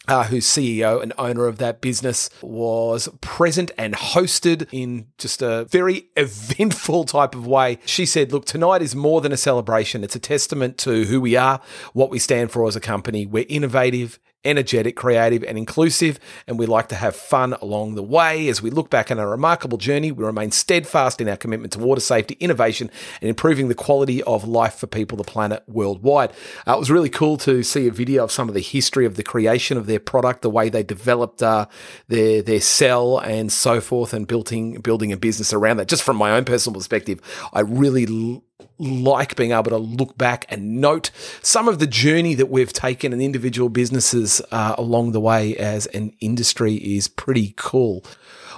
uh, 0.07 0.25
who's 0.25 0.45
CEO 0.45 1.01
and 1.01 1.13
owner 1.17 1.45
of 1.45 1.57
that 1.57 1.81
business, 1.81 2.29
was 2.41 3.09
present 3.21 3.71
and 3.77 3.93
hosted 3.93 4.67
in 4.71 5.07
just 5.17 5.41
a 5.41 5.65
very 5.65 6.07
eventful 6.17 7.05
type 7.05 7.35
of 7.35 7.47
way. 7.47 7.79
She 7.85 8.05
said, 8.05 8.31
Look, 8.31 8.45
tonight 8.45 8.81
is 8.81 8.95
more 8.95 9.21
than 9.21 9.31
a 9.31 9.37
celebration. 9.37 10.03
It's 10.03 10.15
a 10.15 10.19
testament 10.19 10.77
to 10.79 11.05
who 11.05 11.21
we 11.21 11.35
are, 11.35 11.61
what 11.93 12.09
we 12.09 12.19
stand 12.19 12.51
for 12.51 12.67
as 12.67 12.75
a 12.75 12.81
company. 12.81 13.25
We're 13.25 13.45
innovative, 13.47 14.19
energetic, 14.45 14.95
creative, 14.95 15.43
and 15.43 15.57
inclusive, 15.57 16.19
and 16.47 16.59
we 16.59 16.65
like 16.65 16.89
to 16.89 16.95
have 16.95 17.15
fun 17.15 17.53
along 17.53 17.95
the 17.95 18.03
way. 18.03 18.47
As 18.47 18.61
we 18.61 18.69
look 18.69 18.89
back 18.89 19.11
on 19.11 19.19
our 19.19 19.29
remarkable 19.29 19.77
journey, 19.77 20.11
we 20.11 20.23
remain 20.23 20.51
steadfast 20.51 21.21
in 21.21 21.29
our 21.29 21.37
commitment 21.37 21.73
to 21.73 21.79
water 21.79 22.01
safety, 22.01 22.37
innovation, 22.39 22.89
and 23.21 23.29
improving 23.29 23.67
the 23.67 23.75
quality 23.75 24.21
of 24.23 24.47
life 24.47 24.75
for 24.75 24.87
people, 24.87 25.17
the 25.17 25.23
planet 25.23 25.63
worldwide. 25.67 26.31
Uh, 26.67 26.75
it 26.75 26.79
was 26.79 26.91
really 26.91 27.09
cool 27.09 27.37
to 27.37 27.63
see 27.63 27.87
a 27.87 27.91
video 27.91 28.23
of 28.23 28.31
some 28.31 28.47
of 28.47 28.53
the 28.53 28.61
history 28.61 29.05
of 29.05 29.15
the 29.15 29.23
creation 29.23 29.77
of 29.77 29.85
their 29.85 29.99
product, 29.99 30.41
the 30.41 30.49
way 30.49 30.69
they 30.69 30.83
developed 30.83 31.41
uh, 31.41 31.65
their 32.07 32.41
their 32.41 32.61
cell, 32.61 33.19
and 33.19 33.51
so 33.51 33.79
forth, 33.81 34.13
and 34.13 34.27
building 34.27 34.79
building 34.81 35.11
a 35.11 35.17
business 35.17 35.53
around 35.53 35.77
that. 35.77 35.87
Just 35.87 36.03
from 36.03 36.17
my 36.17 36.31
own 36.31 36.45
personal 36.45 36.79
perspective, 36.79 37.19
I 37.53 37.61
really. 37.61 38.05
L- 38.07 38.43
like 38.77 39.35
being 39.35 39.51
able 39.51 39.71
to 39.71 39.77
look 39.77 40.17
back 40.17 40.45
and 40.49 40.81
note 40.81 41.11
some 41.41 41.67
of 41.67 41.79
the 41.79 41.87
journey 41.87 42.33
that 42.35 42.49
we've 42.49 42.73
taken 42.73 43.13
and 43.13 43.21
individual 43.21 43.69
businesses 43.69 44.41
uh, 44.51 44.75
along 44.77 45.11
the 45.11 45.19
way 45.19 45.55
as 45.57 45.85
an 45.87 46.13
industry 46.19 46.75
is 46.75 47.07
pretty 47.07 47.53
cool. 47.55 48.03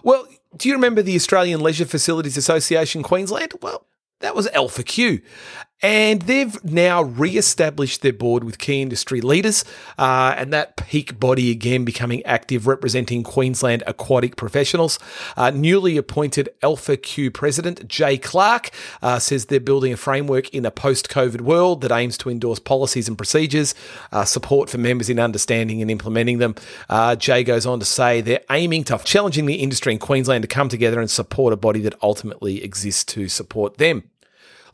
Well, 0.04 0.28
do 0.58 0.70
you 0.70 0.76
remember 0.76 1.02
the 1.02 1.16
Australian 1.16 1.60
Leisure 1.60 1.86
Facilities 1.86 2.38
Association 2.38 3.04
Queensland? 3.04 3.54
Well, 3.62 3.86
that 4.20 4.36
was 4.36 4.48
Alpha 4.48 4.84
Q. 4.84 5.22
And 5.86 6.24
they've 6.24 6.64
now 6.64 7.04
re-established 7.04 8.02
their 8.02 8.12
board 8.12 8.44
with 8.44 8.58
key 8.58 8.82
industry 8.82 9.22
leaders, 9.22 9.64
uh, 10.00 10.34
and 10.36 10.52
that 10.52 10.78
peak 10.78 11.20
body 11.20 11.52
again 11.52 11.86
becoming 11.86 12.26
active, 12.26 12.66
representing 12.66 13.22
Queensland 13.22 13.84
aquatic 13.86 14.36
professionals. 14.36 14.98
Uh, 15.38 15.52
newly 15.52 15.96
appointed 15.96 16.50
Alpha 16.64 16.98
Q 16.98 17.30
president 17.30 17.88
Jay 17.88 18.18
Clark 18.18 18.72
uh, 19.04 19.20
says 19.20 19.46
they're 19.46 19.60
building 19.60 19.94
a 19.94 19.98
framework 19.98 20.50
in 20.50 20.66
a 20.66 20.72
post-COVID 20.72 21.42
world 21.42 21.82
that 21.82 21.92
aims 21.92 22.18
to 22.18 22.32
endorse 22.32 22.58
policies 22.58 23.08
and 23.08 23.16
procedures, 23.16 23.76
uh, 24.12 24.26
support 24.26 24.72
for 24.72 24.80
members 24.80 25.08
in 25.08 25.20
understanding 25.20 25.84
and 25.84 25.92
implementing 25.92 26.40
them. 26.40 26.56
Uh, 26.90 27.16
Jay 27.16 27.44
goes 27.44 27.68
on 27.68 27.78
to 27.78 27.86
say 27.86 28.22
they're 28.22 28.40
aiming 28.50 28.86
to 28.86 28.98
challenging 29.06 29.46
the 29.46 29.58
industry 29.58 29.94
in 29.94 30.00
Queensland 30.00 30.42
to 30.42 30.48
come 30.48 30.68
together 30.68 31.00
and 31.00 31.12
support 31.12 31.54
a 31.54 31.58
body 31.58 31.82
that 31.82 31.94
ultimately 32.02 32.64
exists 32.64 33.04
to 33.04 33.30
support 33.30 33.78
them. 33.78 34.10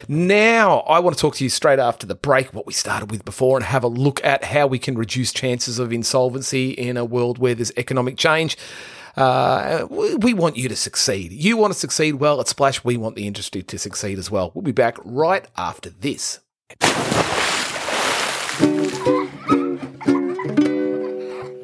Now, 0.08 0.79
I 0.81 1.00
want 1.00 1.15
to 1.15 1.22
talk 1.22 1.36
to 1.36 1.43
you 1.43 1.50
straight 1.50 1.79
after 1.79 2.05
the 2.08 2.15
break, 2.15 2.53
what 2.53 2.65
we 2.65 2.74
started 2.74 3.12
with 3.12 3.25
before, 3.25 3.58
and 3.58 3.65
have 3.65 3.84
a 3.84 3.88
look 3.88 4.24
at 4.24 4.43
how 4.43 4.67
we 4.67 4.79
can 4.79 4.98
reduce 4.98 5.31
chances 5.34 5.79
of 5.79 5.93
insolvency 5.93 6.72
in 6.72 6.98
a 6.98 7.05
world 7.05 7.38
where 7.38 7.55
there's 7.55 7.72
economic 7.77 8.17
change. 8.17 8.58
Uh, 9.17 9.86
we 9.89 10.34
want 10.34 10.55
you 10.58 10.70
to 10.70 10.75
succeed. 10.75 11.31
You 11.31 11.58
want 11.58 11.74
to 11.74 11.79
succeed? 11.79 12.15
Well, 12.15 12.39
at 12.39 12.48
Splash, 12.48 12.84
we 12.84 12.98
want 12.98 13.15
the 13.15 13.27
industry 13.27 13.62
to 13.63 13.77
succeed 13.77 14.17
as 14.17 14.31
well. 14.31 14.51
We'll 14.53 14.62
be 14.62 14.72
back 14.72 14.98
right 15.03 15.46
after 15.58 15.89
this. 15.89 16.39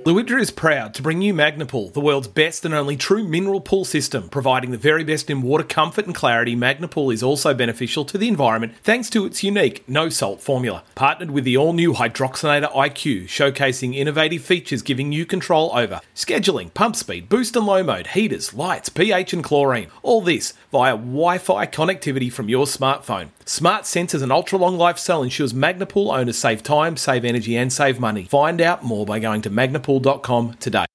Fluidra 0.08 0.40
is 0.40 0.52
proud 0.52 0.94
to 0.94 1.02
bring 1.02 1.22
you 1.22 1.34
Magnapool, 1.34 1.92
the 1.92 2.00
world's 2.00 2.30
best 2.30 2.64
and 2.64 2.74
only 2.74 2.96
true 2.96 3.28
mineral 3.28 3.60
pool 3.60 3.84
system. 3.84 4.30
Providing 4.30 4.72
the 4.72 4.78
very 4.78 5.04
best 5.04 5.30
in 5.30 5.42
water 5.42 5.66
comfort 5.66 6.06
and 6.06 6.16
clarity, 6.16 6.56
Magnapool 6.56 7.14
is 7.14 7.22
also 7.22 7.54
beneficial 7.54 8.06
to 8.06 8.18
the 8.18 8.30
environment 8.30 8.74
thanks 8.84 9.10
to 9.10 9.26
its 9.26 9.44
unique 9.44 9.84
no 9.86 10.08
salt 10.08 10.40
formula. 10.40 10.82
Partnered 10.96 11.32
with 11.32 11.44
the 11.44 11.58
all 11.58 11.74
new 11.74 11.92
Hydroxinator 11.92 12.72
IQ, 12.72 13.26
showcasing 13.26 13.96
innovative 13.96 14.42
features 14.42 14.82
giving 14.82 15.12
you 15.12 15.26
control 15.26 15.72
over 15.76 16.00
scheduling, 16.16 16.74
pump 16.74 16.96
speed, 16.96 17.28
boost 17.28 17.58
and 17.58 17.66
low 17.66 17.84
mode, 17.84 18.08
heaters, 18.08 18.54
lights, 18.54 18.88
pH, 18.88 19.34
and 19.34 19.44
chlorine. 19.44 19.90
All 20.04 20.22
this 20.22 20.54
via 20.72 20.94
Wi 20.94 21.38
Fi 21.38 21.66
connectivity 21.66 22.32
from 22.32 22.48
your 22.48 22.66
smartphone. 22.66 23.32
Smart 23.44 23.84
sensors 23.84 24.22
and 24.22 24.32
ultra 24.32 24.58
long 24.58 24.78
life 24.78 24.98
cell 25.00 25.24
ensures 25.24 25.54
Magnapool 25.54 26.14
owners 26.14 26.38
save 26.38 26.64
time, 26.64 26.98
save 26.98 27.24
energy, 27.24 27.56
and 27.56 27.72
save 27.72 27.98
money. 27.98 28.26
Find 28.26 28.60
out 28.60 28.84
more 28.84 29.06
by 29.06 29.20
going 29.20 29.42
to 29.44 29.50
today. 30.60 30.86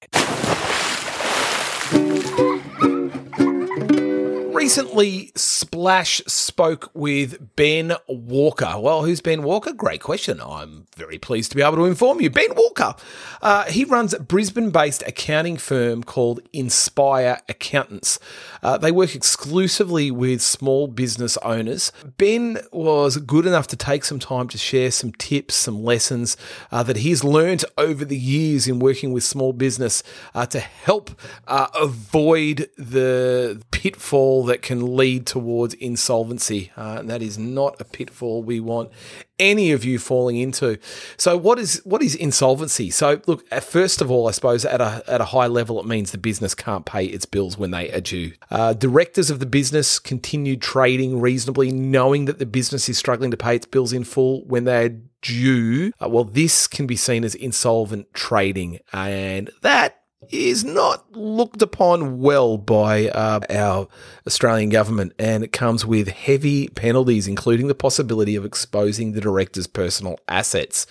Recently, 4.63 5.33
Splash 5.35 6.21
spoke 6.25 6.89
with 6.93 7.53
Ben 7.57 7.91
Walker. 8.07 8.75
Well, 8.79 9.03
who's 9.03 9.19
Ben 9.19 9.43
Walker? 9.43 9.73
Great 9.73 9.99
question. 9.99 10.39
I'm 10.39 10.87
very 10.95 11.17
pleased 11.17 11.51
to 11.51 11.57
be 11.57 11.61
able 11.61 11.75
to 11.75 11.83
inform 11.83 12.21
you. 12.21 12.29
Ben 12.29 12.55
Walker, 12.55 12.95
uh, 13.41 13.65
he 13.65 13.83
runs 13.83 14.13
a 14.13 14.21
Brisbane 14.21 14.71
based 14.71 15.03
accounting 15.05 15.57
firm 15.57 16.01
called 16.01 16.39
Inspire 16.53 17.41
Accountants. 17.49 18.19
Uh, 18.61 18.77
they 18.77 18.89
work 18.89 19.15
exclusively 19.15 20.11
with 20.11 20.41
small 20.41 20.87
business 20.87 21.35
owners. 21.39 21.91
Ben 22.15 22.59
was 22.71 23.17
good 23.17 23.45
enough 23.45 23.67
to 23.67 23.75
take 23.75 24.05
some 24.05 24.19
time 24.19 24.47
to 24.47 24.57
share 24.57 24.91
some 24.91 25.11
tips, 25.11 25.55
some 25.55 25.83
lessons 25.83 26.37
uh, 26.71 26.83
that 26.83 26.97
he's 26.97 27.21
learned 27.21 27.65
over 27.77 28.05
the 28.05 28.17
years 28.17 28.65
in 28.65 28.79
working 28.79 29.11
with 29.11 29.25
small 29.25 29.51
business 29.51 30.03
uh, 30.33 30.45
to 30.45 30.61
help 30.61 31.11
uh, 31.47 31.67
avoid 31.75 32.69
the 32.77 33.61
pitfall 33.71 34.45
that 34.45 34.52
can 34.61 34.95
lead 34.95 35.25
towards 35.25 35.73
insolvency. 35.75 36.71
Uh, 36.77 36.97
and 36.99 37.09
that 37.09 37.21
is 37.21 37.37
not 37.37 37.79
a 37.79 37.83
pitfall 37.83 38.43
we 38.43 38.59
want 38.59 38.91
any 39.39 39.71
of 39.71 39.83
you 39.83 39.99
falling 39.99 40.37
into. 40.37 40.77
So 41.17 41.37
what 41.37 41.59
is 41.59 41.81
what 41.83 42.01
is 42.01 42.15
insolvency? 42.15 42.89
So 42.89 43.21
look, 43.25 43.47
first 43.61 44.01
of 44.01 44.11
all, 44.11 44.27
I 44.27 44.31
suppose 44.31 44.63
at 44.65 44.81
a 44.81 45.03
at 45.07 45.21
a 45.21 45.25
high 45.25 45.47
level, 45.47 45.79
it 45.79 45.85
means 45.85 46.11
the 46.11 46.17
business 46.17 46.53
can't 46.55 46.85
pay 46.85 47.05
its 47.05 47.25
bills 47.25 47.57
when 47.57 47.71
they 47.71 47.91
are 47.91 48.01
due. 48.01 48.33
Uh, 48.51 48.73
directors 48.73 49.29
of 49.29 49.39
the 49.39 49.45
business 49.45 49.99
continued 49.99 50.61
trading 50.61 51.19
reasonably, 51.19 51.71
knowing 51.71 52.25
that 52.25 52.39
the 52.39 52.45
business 52.45 52.87
is 52.87 52.97
struggling 52.97 53.31
to 53.31 53.37
pay 53.37 53.55
its 53.55 53.65
bills 53.65 53.93
in 53.93 54.03
full 54.03 54.43
when 54.45 54.65
they're 54.65 54.97
due. 55.21 55.91
Uh, 56.01 56.09
well, 56.09 56.25
this 56.25 56.67
can 56.67 56.85
be 56.85 56.95
seen 56.95 57.23
as 57.23 57.35
insolvent 57.35 58.13
trading, 58.13 58.79
and 58.91 59.49
that 59.61 60.02
is 60.31 60.63
not 60.63 61.15
looked 61.15 61.61
upon 61.61 62.19
well 62.19 62.57
by 62.57 63.09
uh, 63.09 63.39
our 63.49 63.87
Australian 64.25 64.69
government, 64.69 65.13
and 65.19 65.43
it 65.43 65.51
comes 65.51 65.85
with 65.85 66.07
heavy 66.07 66.67
penalties, 66.69 67.27
including 67.27 67.67
the 67.67 67.75
possibility 67.75 68.35
of 68.35 68.45
exposing 68.45 69.11
the 69.11 69.21
director's 69.21 69.67
personal 69.67 70.19
assets. 70.27 70.85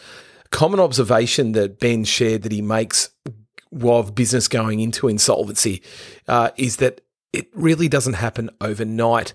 Common 0.50 0.80
observation 0.80 1.52
that 1.52 1.78
Ben 1.80 2.04
shared 2.04 2.42
that 2.42 2.52
he 2.52 2.62
makes 2.62 3.10
of 3.82 4.14
business 4.14 4.48
going 4.48 4.80
into 4.80 5.08
insolvency 5.08 5.82
uh, 6.28 6.50
is 6.56 6.76
that 6.76 7.00
it 7.32 7.48
really 7.54 7.88
doesn't 7.88 8.14
happen 8.14 8.50
overnight. 8.60 9.34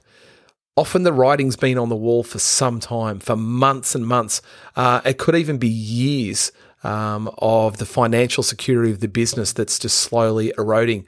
Often 0.75 1.03
the 1.03 1.13
writing's 1.13 1.55
been 1.55 1.79
on 1.79 1.89
the 1.89 1.95
wall 1.95 2.23
for 2.23 2.37
some 2.37 2.79
time, 2.79 3.19
for 3.19 3.35
months 3.35 3.95
and 3.95 4.05
months. 4.05 4.43
Uh, 4.75 5.01
it 5.03 5.17
could 5.17 5.35
even 5.35 5.57
be 5.57 5.67
years 5.67 6.51
um, 6.83 7.29
of 7.39 7.77
the 7.77 7.85
financial 7.85 8.43
security 8.43 8.91
of 8.91 8.99
the 8.99 9.07
business 9.07 9.51
that's 9.53 9.79
just 9.79 9.99
slowly 9.99 10.53
eroding. 10.57 11.05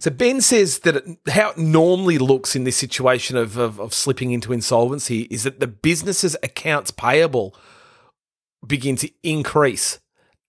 So 0.00 0.10
Ben 0.10 0.40
says 0.40 0.80
that 0.80 0.96
it, 0.96 1.18
how 1.28 1.50
it 1.50 1.58
normally 1.58 2.18
looks 2.18 2.56
in 2.56 2.64
this 2.64 2.76
situation 2.76 3.36
of, 3.36 3.56
of, 3.56 3.80
of 3.80 3.94
slipping 3.94 4.32
into 4.32 4.52
insolvency 4.52 5.22
is 5.22 5.44
that 5.44 5.60
the 5.60 5.66
business's 5.66 6.36
accounts 6.42 6.90
payable 6.90 7.54
begin 8.66 8.96
to 8.96 9.10
increase 9.22 9.98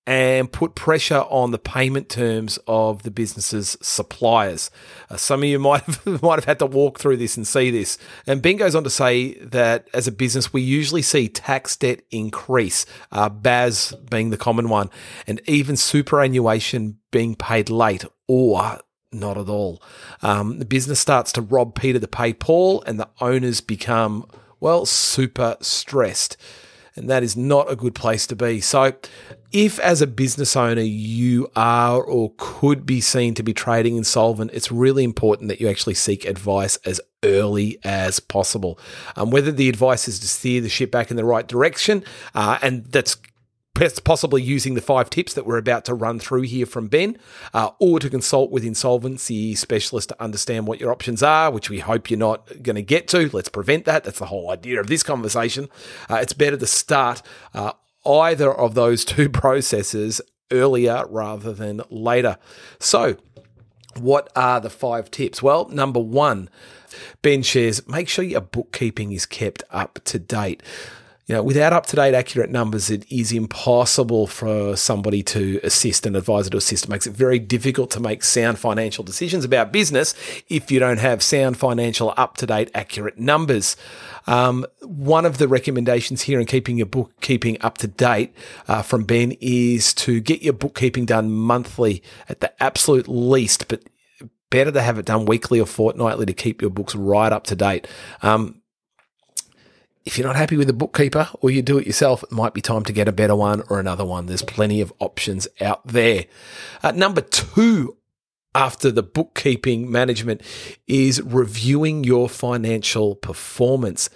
and 0.05 0.51
put 0.51 0.75
pressure 0.75 1.21
on 1.29 1.51
the 1.51 1.57
payment 1.57 2.09
terms 2.09 2.59
of 2.67 3.03
the 3.03 3.11
business's 3.11 3.77
suppliers. 3.81 4.69
Uh, 5.09 5.15
some 5.15 5.41
of 5.41 5.45
you 5.45 5.59
might 5.59 5.81
have, 5.83 6.21
might 6.21 6.35
have 6.35 6.45
had 6.45 6.59
to 6.59 6.65
walk 6.65 6.99
through 6.99 7.17
this 7.17 7.37
and 7.37 7.47
see 7.47 7.71
this. 7.71 7.97
And 8.27 8.41
Ben 8.41 8.57
goes 8.57 8.75
on 8.75 8.83
to 8.83 8.89
say 8.89 9.35
that 9.35 9.87
as 9.93 10.07
a 10.07 10.11
business, 10.11 10.51
we 10.51 10.61
usually 10.61 11.01
see 11.01 11.29
tax 11.29 11.77
debt 11.77 12.01
increase, 12.11 12.85
uh, 13.11 13.29
BAS 13.29 13.93
being 14.09 14.29
the 14.29 14.37
common 14.37 14.67
one, 14.67 14.89
and 15.25 15.41
even 15.47 15.77
superannuation 15.77 16.97
being 17.11 17.35
paid 17.35 17.69
late 17.69 18.03
or 18.27 18.79
not 19.13 19.37
at 19.37 19.47
all. 19.47 19.81
Um, 20.21 20.59
the 20.59 20.65
business 20.65 20.99
starts 20.99 21.31
to 21.33 21.41
rob 21.41 21.75
Peter 21.75 21.99
to 21.99 22.07
pay 22.07 22.33
Paul, 22.33 22.83
and 22.85 22.99
the 22.99 23.09
owners 23.21 23.61
become, 23.61 24.25
well, 24.59 24.85
super 24.85 25.55
stressed 25.61 26.35
and 26.95 27.09
that 27.09 27.23
is 27.23 27.35
not 27.35 27.71
a 27.71 27.75
good 27.75 27.95
place 27.95 28.27
to 28.27 28.35
be. 28.35 28.61
So, 28.61 28.93
if 29.51 29.79
as 29.79 30.01
a 30.01 30.07
business 30.07 30.55
owner 30.55 30.81
you 30.81 31.49
are 31.55 32.01
or 32.01 32.33
could 32.37 32.85
be 32.85 33.01
seen 33.01 33.33
to 33.35 33.43
be 33.43 33.53
trading 33.53 33.97
insolvent, 33.97 34.51
it's 34.53 34.71
really 34.71 35.03
important 35.03 35.49
that 35.49 35.61
you 35.61 35.69
actually 35.69 35.93
seek 35.93 36.25
advice 36.25 36.77
as 36.85 36.99
early 37.23 37.79
as 37.83 38.19
possible. 38.19 38.79
Um, 39.15 39.31
whether 39.31 39.51
the 39.51 39.69
advice 39.69 40.07
is 40.07 40.19
to 40.19 40.27
steer 40.27 40.61
the 40.61 40.69
ship 40.69 40.91
back 40.91 41.09
in 41.11 41.17
the 41.17 41.25
right 41.25 41.47
direction, 41.47 42.03
uh, 42.35 42.57
and 42.61 42.85
that's 42.85 43.15
possibly 43.75 44.41
using 44.41 44.75
the 44.75 44.81
five 44.81 45.09
tips 45.09 45.33
that 45.33 45.45
we're 45.45 45.57
about 45.57 45.85
to 45.85 45.93
run 45.93 46.19
through 46.19 46.43
here 46.43 46.65
from 46.65 46.87
Ben, 46.87 47.17
uh, 47.53 47.71
or 47.79 47.99
to 47.99 48.09
consult 48.09 48.51
with 48.51 48.63
insolvency 48.63 49.55
specialists 49.55 50.07
to 50.07 50.21
understand 50.21 50.67
what 50.67 50.79
your 50.79 50.91
options 50.91 51.23
are, 51.23 51.49
which 51.51 51.69
we 51.69 51.79
hope 51.79 52.09
you're 52.09 52.19
not 52.19 52.61
going 52.61 52.75
to 52.75 52.83
get 52.83 53.07
to. 53.09 53.29
Let's 53.33 53.49
prevent 53.49 53.85
that. 53.85 54.03
That's 54.03 54.19
the 54.19 54.27
whole 54.27 54.51
idea 54.51 54.79
of 54.79 54.87
this 54.87 55.01
conversation. 55.01 55.69
Uh, 56.09 56.17
it's 56.17 56.33
better 56.33 56.57
to 56.57 56.67
start 56.67 57.23
uh, 57.53 57.73
either 58.05 58.53
of 58.53 58.75
those 58.75 59.03
two 59.05 59.29
processes 59.29 60.21
earlier 60.51 61.05
rather 61.09 61.51
than 61.51 61.81
later. 61.89 62.37
So, 62.79 63.17
what 63.97 64.31
are 64.35 64.59
the 64.59 64.69
five 64.69 65.09
tips? 65.09 65.41
Well, 65.41 65.67
number 65.69 65.99
one, 65.99 66.49
Ben 67.23 67.41
shares 67.41 67.87
make 67.87 68.07
sure 68.07 68.23
your 68.23 68.41
bookkeeping 68.41 69.11
is 69.11 69.25
kept 69.25 69.63
up 69.71 69.99
to 70.05 70.19
date. 70.19 70.61
You 71.25 71.35
know, 71.35 71.43
without 71.43 71.71
up 71.71 71.85
to 71.85 71.95
date, 71.95 72.13
accurate 72.13 72.49
numbers, 72.49 72.89
it 72.89 73.09
is 73.09 73.31
impossible 73.31 74.27
for 74.27 74.75
somebody 74.75 75.23
to 75.23 75.61
assist, 75.63 76.05
an 76.05 76.17
advisor 76.17 76.49
to 76.49 76.57
assist. 76.57 76.83
It 76.83 76.89
makes 76.89 77.07
it 77.07 77.13
very 77.13 77.39
difficult 77.39 77.91
to 77.91 78.01
make 78.01 78.25
sound 78.25 78.59
financial 78.59 79.05
decisions 79.05 79.45
about 79.45 79.71
business 79.71 80.15
if 80.49 80.69
you 80.69 80.79
don't 80.79 80.99
have 80.99 81.23
sound 81.23 81.55
financial, 81.55 82.13
up 82.17 82.35
to 82.37 82.45
date, 82.45 82.69
accurate 82.75 83.17
numbers. 83.17 83.77
Um, 84.27 84.65
one 84.81 85.25
of 85.25 85.37
the 85.37 85.47
recommendations 85.47 86.23
here 86.23 86.41
in 86.41 86.45
keeping 86.45 86.77
your 86.77 86.87
bookkeeping 86.87 87.57
up 87.61 87.77
to 87.77 87.87
date 87.87 88.35
uh, 88.67 88.81
from 88.81 89.05
Ben 89.05 89.37
is 89.39 89.93
to 89.93 90.19
get 90.19 90.41
your 90.41 90.53
bookkeeping 90.53 91.05
done 91.05 91.31
monthly 91.31 92.03
at 92.27 92.41
the 92.41 92.51
absolute 92.61 93.07
least, 93.07 93.69
but 93.69 93.81
better 94.49 94.71
to 94.73 94.81
have 94.81 94.99
it 94.99 95.05
done 95.05 95.25
weekly 95.25 95.59
or 95.59 95.65
fortnightly 95.65 96.25
to 96.25 96.33
keep 96.33 96.61
your 96.61 96.69
books 96.69 96.95
right 96.95 97.31
up 97.31 97.45
to 97.45 97.55
date. 97.55 97.87
Um, 98.21 98.61
if 100.05 100.17
you're 100.17 100.27
not 100.27 100.35
happy 100.35 100.57
with 100.57 100.67
the 100.67 100.73
bookkeeper 100.73 101.29
or 101.39 101.49
you 101.49 101.61
do 101.61 101.77
it 101.77 101.87
yourself, 101.87 102.23
it 102.23 102.31
might 102.31 102.53
be 102.53 102.61
time 102.61 102.83
to 102.83 102.93
get 102.93 103.07
a 103.07 103.11
better 103.11 103.35
one 103.35 103.63
or 103.69 103.79
another 103.79 104.05
one. 104.05 104.25
There's 104.25 104.41
plenty 104.41 104.81
of 104.81 104.91
options 104.99 105.47
out 105.61 105.85
there. 105.87 106.25
Uh, 106.81 106.91
number 106.91 107.21
two, 107.21 107.97
after 108.53 108.91
the 108.91 109.03
bookkeeping 109.03 109.89
management, 109.89 110.41
is 110.87 111.21
reviewing 111.21 112.03
your 112.03 112.27
financial 112.27 113.15
performance 113.15 114.09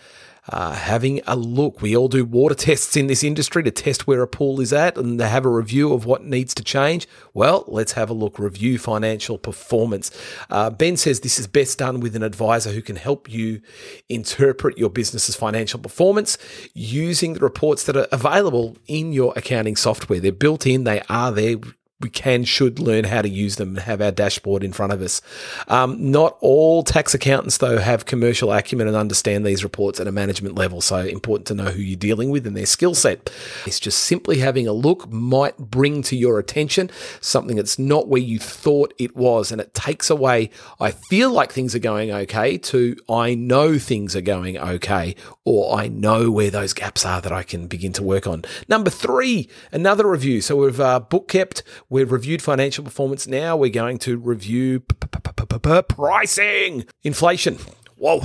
uh, 0.49 0.73
having 0.73 1.21
a 1.27 1.35
look. 1.35 1.81
We 1.81 1.95
all 1.95 2.07
do 2.07 2.25
water 2.25 2.55
tests 2.67 2.95
in 2.95 3.07
this 3.07 3.23
industry 3.23 3.63
to 3.63 3.71
test 3.71 4.07
where 4.07 4.21
a 4.21 4.27
pool 4.27 4.59
is 4.61 4.73
at 4.73 4.97
and 4.97 5.19
to 5.19 5.27
have 5.27 5.45
a 5.45 5.49
review 5.49 5.93
of 5.93 6.05
what 6.05 6.23
needs 6.23 6.53
to 6.55 6.63
change. 6.63 7.07
Well, 7.33 7.63
let's 7.67 7.93
have 7.93 8.09
a 8.09 8.13
look. 8.13 8.39
Review 8.39 8.77
financial 8.77 9.37
performance. 9.37 10.11
Uh, 10.49 10.69
ben 10.69 10.97
says 10.97 11.21
this 11.21 11.39
is 11.39 11.47
best 11.47 11.77
done 11.79 11.99
with 11.99 12.15
an 12.15 12.23
advisor 12.23 12.71
who 12.71 12.81
can 12.81 12.95
help 12.95 13.29
you 13.29 13.61
interpret 14.09 14.77
your 14.77 14.89
business's 14.89 15.35
financial 15.35 15.79
performance 15.79 16.37
using 16.73 17.33
the 17.33 17.39
reports 17.39 17.83
that 17.85 17.97
are 17.97 18.07
available 18.11 18.77
in 18.87 19.13
your 19.13 19.33
accounting 19.35 19.75
software. 19.75 20.19
They're 20.19 20.31
built 20.31 20.65
in, 20.65 20.83
they 20.83 21.01
are 21.09 21.31
there 21.31 21.57
we 21.99 22.09
can 22.09 22.43
should 22.43 22.77
learn 22.77 23.05
how 23.05 23.23
to 23.23 23.29
use 23.29 23.55
them 23.55 23.69
and 23.69 23.79
have 23.79 24.01
our 24.01 24.11
dashboard 24.11 24.63
in 24.63 24.71
front 24.71 24.93
of 24.93 25.01
us. 25.01 25.19
Um, 25.67 26.11
not 26.11 26.37
all 26.41 26.83
tax 26.83 27.15
accountants 27.15 27.57
though 27.57 27.79
have 27.79 28.05
commercial 28.05 28.51
acumen 28.51 28.87
and 28.87 28.95
understand 28.95 29.45
these 29.45 29.63
reports 29.63 29.99
at 29.99 30.07
a 30.07 30.11
management 30.11 30.53
level. 30.55 30.79
So 30.79 30.97
important 30.97 31.47
to 31.47 31.55
know 31.55 31.71
who 31.71 31.81
you're 31.81 31.97
dealing 31.97 32.29
with 32.29 32.45
and 32.45 32.55
their 32.55 32.67
skill 32.67 32.93
set. 32.93 33.31
It's 33.65 33.79
just 33.79 33.99
simply 33.99 34.37
having 34.39 34.67
a 34.67 34.73
look 34.73 35.09
might 35.11 35.57
bring 35.57 36.03
to 36.03 36.15
your 36.15 36.37
attention 36.37 36.91
something 37.19 37.55
that's 37.55 37.79
not 37.79 38.07
where 38.07 38.21
you 38.21 38.37
thought 38.37 38.93
it 38.99 39.15
was, 39.15 39.51
and 39.51 39.59
it 39.59 39.73
takes 39.73 40.09
away. 40.11 40.51
I 40.79 40.91
feel 40.91 41.31
like 41.31 41.51
things 41.51 41.73
are 41.73 41.79
going 41.79 42.11
okay 42.11 42.59
to 42.59 42.95
I 43.09 43.33
know 43.33 43.79
things 43.79 44.15
are 44.15 44.21
going 44.21 44.57
okay, 44.57 45.15
or 45.45 45.75
I 45.75 45.87
know 45.87 46.29
where 46.29 46.51
those 46.51 46.73
gaps 46.73 47.05
are 47.05 47.21
that 47.21 47.31
I 47.31 47.41
can 47.41 47.65
begin 47.67 47.93
to 47.93 48.03
work 48.03 48.27
on. 48.27 48.43
Number 48.67 48.91
three, 48.91 49.49
another 49.71 50.07
review. 50.07 50.41
So 50.41 50.57
we've 50.57 50.79
uh, 50.79 50.99
book 50.99 51.27
kept 51.27 51.63
We've 51.89 52.11
reviewed 52.11 52.41
financial 52.41 52.83
performance. 52.83 53.27
Now 53.27 53.55
we're 53.55 53.69
going 53.69 53.97
to 53.99 54.17
review 54.17 54.81
pricing. 54.81 56.85
Inflation. 57.03 57.57
Whoa. 57.95 58.21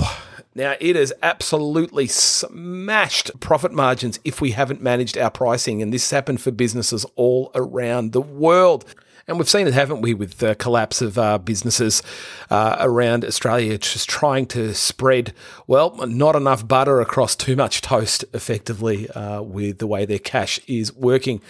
Now, 0.55 0.75
it 0.79 0.95
has 0.95 1.11
absolutely 1.23 2.07
smashed 2.07 3.31
profit 3.39 3.71
margins 3.71 4.19
if 4.23 4.39
we 4.39 4.51
haven't 4.51 4.81
managed 4.81 5.17
our 5.17 5.31
pricing. 5.31 5.81
And 5.81 5.91
this 5.91 6.11
happened 6.11 6.41
for 6.41 6.51
businesses 6.51 7.05
all 7.15 7.51
around 7.55 8.11
the 8.11 8.21
world. 8.21 8.85
And 9.27 9.37
we've 9.37 9.49
seen 9.49 9.67
it, 9.67 9.73
haven't 9.73 10.01
we, 10.01 10.13
with 10.13 10.39
the 10.39 10.53
collapse 10.53 11.01
of 11.01 11.17
uh, 11.17 11.37
businesses 11.37 12.03
uh, 12.49 12.75
around 12.81 13.23
Australia, 13.23 13.77
just 13.77 14.09
trying 14.09 14.45
to 14.47 14.75
spread, 14.75 15.33
well, 15.65 15.95
not 16.05 16.35
enough 16.35 16.67
butter 16.67 16.99
across 16.99 17.35
too 17.35 17.55
much 17.55 17.81
toast 17.81 18.25
effectively 18.33 19.09
uh, 19.11 19.41
with 19.41 19.79
the 19.79 19.87
way 19.87 20.05
their 20.05 20.19
cash 20.19 20.59
is 20.67 20.93
working. 20.93 21.41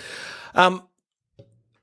Um, 0.54 0.84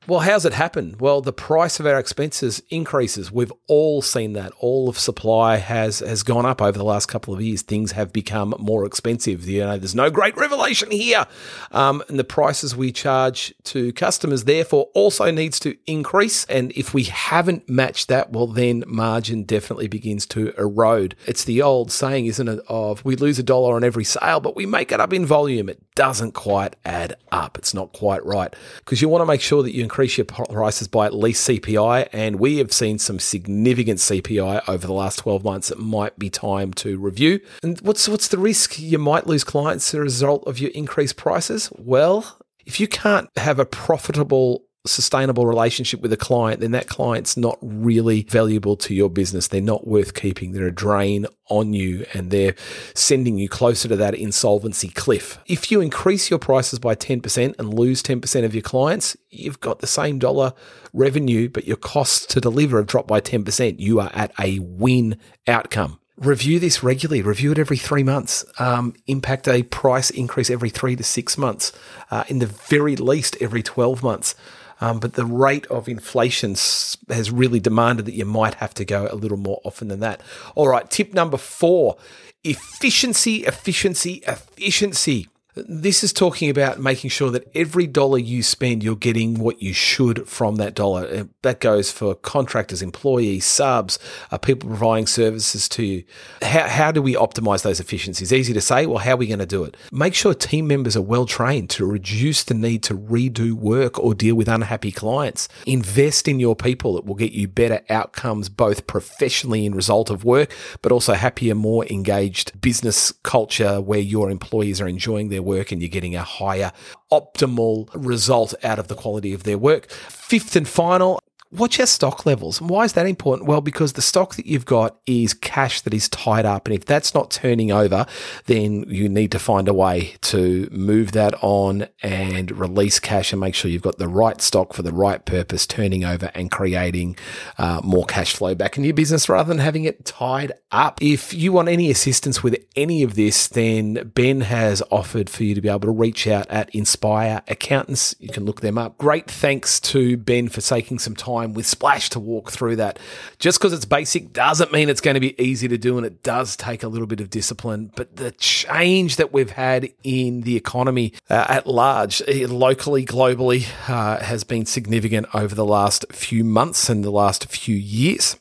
well, 0.07 0.21
how's 0.21 0.47
it 0.47 0.54
happen? 0.54 0.97
Well, 0.99 1.21
the 1.21 1.33
price 1.33 1.78
of 1.78 1.85
our 1.85 1.99
expenses 1.99 2.62
increases. 2.71 3.30
We've 3.30 3.52
all 3.66 4.00
seen 4.00 4.33
that. 4.33 4.50
All 4.59 4.88
of 4.88 4.99
supply 4.99 5.59
has 5.59 5.99
has 5.99 6.23
gone 6.23 6.47
up 6.47 6.62
over 6.62 6.76
the 6.76 6.85
last 6.85 7.04
couple 7.07 7.35
of 7.35 7.42
years. 7.42 7.61
Things 7.61 7.92
have 7.92 8.11
become 8.11 8.55
more 8.59 8.87
expensive. 8.87 9.46
You 9.46 9.61
know, 9.61 9.77
there's 9.77 9.94
no 9.94 10.09
great 10.09 10.35
revelation 10.38 10.90
here, 10.90 11.27
um, 11.70 12.03
and 12.09 12.18
the 12.18 12.25
prices 12.25 12.75
we 12.75 12.92
charge 12.92 13.53
to 13.64 13.92
customers 13.92 14.44
therefore 14.44 14.88
also 14.94 15.31
needs 15.31 15.61
to 15.61 15.77
increase. 15.87 16.46
And 16.46 16.72
if 16.72 16.94
we 16.94 17.03
haven't 17.05 17.68
matched 17.68 18.09
that, 18.09 18.33
well, 18.33 18.46
then 18.46 18.85
margin 18.87 19.42
definitely 19.42 19.88
begins 19.88 20.25
to 20.29 20.55
erode. 20.57 21.14
It's 21.27 21.44
the 21.44 21.61
old 21.61 21.92
saying, 21.92 22.25
isn't 22.25 22.48
it? 22.48 22.61
Of 22.68 23.05
we 23.05 23.16
lose 23.16 23.38
a 23.38 23.42
dollar 23.42 23.77
on 23.77 23.85
every 23.85 24.05
sale, 24.05 24.40
but 24.40 24.57
we 24.57 24.64
make 24.64 24.92
it 24.92 25.01
up 25.01 25.12
in 25.12 25.27
volume. 25.27 25.68
It 25.68 25.83
doesn't 25.94 26.33
quite 26.33 26.77
add 26.87 27.16
up. 27.31 27.59
It's 27.59 27.75
not 27.75 27.92
quite 27.92 28.25
right 28.25 28.55
because 28.79 29.03
you 29.03 29.09
want 29.11 29.20
to 29.20 29.27
make 29.27 29.42
sure 29.42 29.62
that 29.62 29.75
you 29.75 29.89
increase 29.90 30.16
your 30.18 30.24
prices 30.24 30.87
by 30.87 31.07
at 31.07 31.14
least 31.14 31.48
CPI. 31.48 32.09
And 32.12 32.38
we 32.38 32.59
have 32.59 32.72
seen 32.72 33.00
some 33.00 33.18
significant 33.18 33.98
CPI 33.98 34.62
over 34.68 34.87
the 34.87 34.92
last 34.92 35.16
12 35.16 35.42
months. 35.42 35.72
It 35.72 35.81
might 35.81 36.16
be 36.16 36.31
time 36.31 36.72
to 36.74 36.96
review. 36.96 37.40
And 37.64 37.81
what's, 37.81 38.09
what's 38.09 38.29
the 38.29 38.38
risk? 38.38 38.79
You 38.79 38.98
might 38.98 39.26
lose 39.26 39.42
clients 39.42 39.88
as 39.92 39.94
a 39.94 40.00
result 40.00 40.46
of 40.46 40.61
your 40.61 40.70
increased 40.70 41.16
prices. 41.16 41.72
Well, 41.76 42.38
if 42.64 42.79
you 42.79 42.87
can't 42.87 43.29
have 43.37 43.59
a 43.59 43.66
profitable 43.66 44.62
sustainable 44.87 45.47
relationship 45.47 46.01
with 46.01 46.12
a 46.12 46.16
client, 46.16 46.61
then 46.61 46.71
that 46.71 46.88
client's 46.88 47.37
not 47.37 47.59
really 47.61 48.23
valuable 48.23 48.77
to 48.77 48.95
your 48.95 49.11
business. 49.11 49.49
They're 49.49 49.61
not 49.61 49.87
worth 49.87 50.14
keeping. 50.14 50.53
They're 50.53 50.66
a 50.66 50.73
drain 50.73 51.27
on 51.49 51.75
you 51.75 52.07
and 52.14 52.31
they're 52.31 52.55
sending 52.95 53.37
you 53.37 53.49
closer 53.49 53.88
to 53.88 53.97
that 53.97 54.14
insolvency 54.14 54.88
cliff. 54.88 55.38
If 55.47 55.71
you 55.71 55.81
increase 55.81 56.31
your 56.31 56.38
prices 56.38 56.79
by 56.79 56.95
10% 56.95 57.59
and 57.59 57.75
lose 57.75 58.03
10% 58.03 58.45
of 58.45 58.55
your 58.55 58.62
clients, 58.62 59.16
you've 59.29 59.61
got 59.61 59.81
the 59.81 59.87
same 59.87 60.19
dollar 60.19 60.55
revenue, 60.93 61.49
but 61.49 61.66
your 61.66 61.77
costs 61.77 62.25
to 62.27 62.40
deliver 62.40 62.79
have 62.79 62.87
dropped 62.87 63.09
by 63.09 63.21
10%. 63.21 63.79
You 63.79 64.01
are 64.01 64.11
at 64.14 64.33
a 64.38 64.59
win 64.61 65.19
outcome 65.47 65.99
review 66.21 66.61
this 66.61 66.83
regularly. 66.83 67.23
Review 67.23 67.53
it 67.53 67.59
every 67.59 67.79
three 67.79 68.03
months. 68.03 68.45
Um, 68.59 68.95
impact 69.07 69.49
a 69.49 69.62
price 69.64 70.11
increase 70.11 70.51
every 70.51 70.69
three 70.69 70.95
to 70.95 71.03
six 71.03 71.37
months. 71.37 71.73
Uh, 72.11 72.25
in 72.29 72.38
the 72.38 72.47
very 72.47 72.95
least, 72.95 73.37
every 73.40 73.62
12 73.62 74.03
months. 74.03 74.35
Um, 74.81 74.99
but 74.99 75.14
the 75.14 75.27
rate 75.27 75.66
of 75.66 75.88
inflation 75.88 76.53
has 76.53 77.31
really 77.31 77.61
demanded 77.61 78.07
that 78.07 78.14
you 78.14 78.25
might 78.25 78.55
have 78.55 78.75
to 78.75 78.85
go 78.85 79.09
a 79.11 79.14
little 79.14 79.37
more 79.37 79.61
often 79.64 79.88
than 79.88 80.01
that. 80.01 80.21
All 80.55 80.69
right, 80.69 80.90
tip 80.90 81.12
number 81.14 81.37
four 81.37 81.97
efficiency, 82.43 83.45
efficiency, 83.45 84.23
efficiency. 84.27 85.29
This 85.55 86.05
is 86.05 86.13
talking 86.13 86.49
about 86.49 86.79
making 86.79 87.11
sure 87.11 87.31
that 87.31 87.51
every 87.55 87.87
dollar 87.87 88.19
you 88.19 88.43
spend, 88.43 88.85
you're 88.85 88.95
getting 88.97 89.35
what 89.35 89.61
you 89.61 89.73
should 89.73 90.29
from 90.29 90.57
that 90.57 90.75
dollar. 90.75 91.29
That 91.43 91.61
goes 91.61 91.91
for 91.91 92.15
contractors, 92.15 92.83
employees, 92.83 93.45
subs, 93.45 93.99
uh, 94.31 94.39
people 94.39 94.69
providing 94.69 95.07
services 95.07 95.69
to 95.71 95.85
you. 95.85 96.05
How, 96.43 96.69
how 96.69 96.93
do 96.93 97.03
we 97.03 97.15
optimize 97.15 97.63
those 97.63 97.81
efficiencies? 97.81 98.33
Easy 98.33 98.53
to 98.53 98.61
say. 98.61 98.87
Well, 98.87 98.99
how 98.99 99.13
are 99.13 99.17
we 99.17 99.27
going 99.27 99.41
to 99.41 99.47
do 99.47 99.65
it? 99.65 99.77
Make 99.91 100.15
sure 100.15 100.35
team 100.35 100.69
members 100.69 100.97
are 100.97 101.03
well 101.03 101.27
trained 101.27 101.71
to 101.71 101.85
reduce 101.85 102.45
the 102.45 102.55
need 102.55 102.83
to 102.85 102.97
redo 102.97 103.53
work 103.53 103.99
or 103.99 104.15
deal 104.15 104.37
with 104.37 104.49
unhappy 104.49 104.93
clients. 104.93 105.49
Invest 105.67 106.29
in 106.29 106.39
your 106.39 106.55
people. 106.55 106.97
It 106.97 107.05
will 107.05 107.17
get 107.17 107.33
you 107.33 107.49
better 107.49 107.81
outcomes, 107.91 108.49
both 108.49 108.87
professionally 108.87 109.67
in 109.67 109.75
result 109.75 110.11
of 110.11 110.25
work, 110.25 110.53
but 110.83 110.93
also 110.93 111.15
happier, 111.15 111.55
more 111.55 111.85
engaged 111.87 112.61
business 112.61 113.13
culture 113.23 113.81
where 113.81 113.99
your 113.99 114.31
employees 114.31 114.81
are 114.81 114.89
enjoying 114.89 115.29
their 115.29 115.39
their 115.40 115.46
work 115.46 115.72
and 115.72 115.81
you're 115.81 115.88
getting 115.88 116.14
a 116.14 116.22
higher 116.22 116.72
optimal 117.11 117.88
result 117.94 118.55
out 118.62 118.79
of 118.79 118.88
the 118.88 118.94
quality 118.94 119.33
of 119.33 119.44
their 119.44 119.59
work. 119.59 119.90
Fifth 119.90 120.55
and 120.57 120.68
final, 120.68 121.18
Watch 121.53 121.79
your 121.79 121.89
stock 121.89 122.25
levels. 122.27 122.61
And 122.61 122.71
why 122.71 122.85
is 122.85 122.93
that 122.93 123.09
important? 123.09 123.49
Well, 123.49 123.61
because 123.61 123.95
the 123.95 124.03
stock 124.03 124.37
that 124.37 124.47
you've 124.47 124.67
got 124.67 125.01
is 125.05 125.35
cash 125.35 125.81
that 125.81 125.93
is 125.93 126.09
tied 126.09 126.47
up. 126.47 126.69
And 126.69 126.77
if 126.77 126.85
that's 126.85 127.13
not 127.13 127.33
turning 127.33 127.73
over, 127.73 128.07
then 128.47 128.85
you 128.87 129.09
need 129.09 129.33
to 129.33 129.41
find 129.41 129.67
a 129.67 129.75
way 129.75 130.15
to 130.21 130.69
move 130.71 131.11
that 131.11 131.35
on 131.43 131.89
and 132.05 132.57
release 132.57 133.01
cash 133.01 133.33
and 133.33 133.41
make 133.41 133.57
sure 133.57 133.69
you've 133.69 133.83
got 133.83 133.99
the 133.99 134.07
right 134.07 134.41
stock 134.41 134.75
for 134.75 134.83
the 134.83 134.93
right 134.93 135.25
purpose, 135.25 135.67
turning 135.67 136.05
over 136.05 136.31
and 136.37 136.53
creating 136.53 137.17
uh, 137.59 137.81
more 137.83 138.05
cash 138.05 138.37
flow 138.37 138.55
back 138.55 138.79
in 138.79 138.85
your 138.85 138.95
business 138.95 139.29
rather 139.29 139.49
than 139.49 139.59
having 139.59 139.83
it 139.83 140.05
tied 140.05 140.53
up. 140.71 141.03
If 141.03 141.35
you 141.35 141.53
want 141.53 141.69
any 141.69 141.91
assistance 141.91 142.45
with 142.45 142.65
any 142.77 143.03
of 143.03 143.17
this, 143.17 143.49
then 143.49 144.13
Ben 144.15 144.43
has 144.43 144.85
offered 144.93 145.29
for 145.29 145.43
you 145.43 145.57
to 145.57 145.61
be 145.61 145.69
able 145.69 145.81
to 145.81 145.91
reach 145.91 146.29
out 146.29 146.47
at 146.49 146.73
Inspire 146.73 147.43
Accountants. 147.49 148.15
You 148.21 148.29
can 148.29 148.45
look 148.45 148.61
them 148.61 148.79
up. 148.79 148.99
Great 148.99 149.29
thanks 149.29 149.81
to 149.81 150.17
Ben 150.17 150.49
for 150.49 150.61
taking 150.61 151.01
some 151.01 151.17
time 151.17 151.39
time 151.40 151.55
with 151.55 151.66
Splash 151.66 152.11
to 152.11 152.20
walk 152.20 152.50
through 152.50 152.76
that. 152.76 152.98
Just 153.38 153.59
because 153.59 153.72
it's 153.72 153.85
basic 153.85 154.33
doesn't 154.33 154.72
mean 154.72 154.88
it's 154.88 155.00
going 155.00 155.14
to 155.14 155.20
be 155.20 155.40
easy 155.42 155.68
to 155.68 155.79
do, 155.79 155.96
and 155.96 156.07
it 156.07 156.22
does 156.22 156.57
take 156.57 156.83
a 156.83 156.88
little 156.88 157.07
bit 157.07 157.20
of 157.20 157.31
discipline. 157.31 157.92
But 157.96 158.16
the 158.16 158.33
change 158.33 159.16
that 159.16 159.33
we've 159.33 159.50
had 159.50 159.92
in 160.03 160.42
the 160.42 160.57
economy 160.57 161.14
uh, 161.29 161.46
at 161.48 161.66
large, 161.66 162.22
eh, 162.29 162.46
locally, 162.48 163.05
globally, 163.05 163.66
uh, 163.88 164.18
has 164.18 164.44
been 164.44 164.66
significant 164.66 165.26
over 165.35 165.55
the 165.55 165.64
last 165.64 166.05
few 166.12 166.44
months 166.44 166.88
and 166.88 167.05
the 167.05 167.11
last 167.11 167.50
few 167.50 167.76
years 167.76 168.37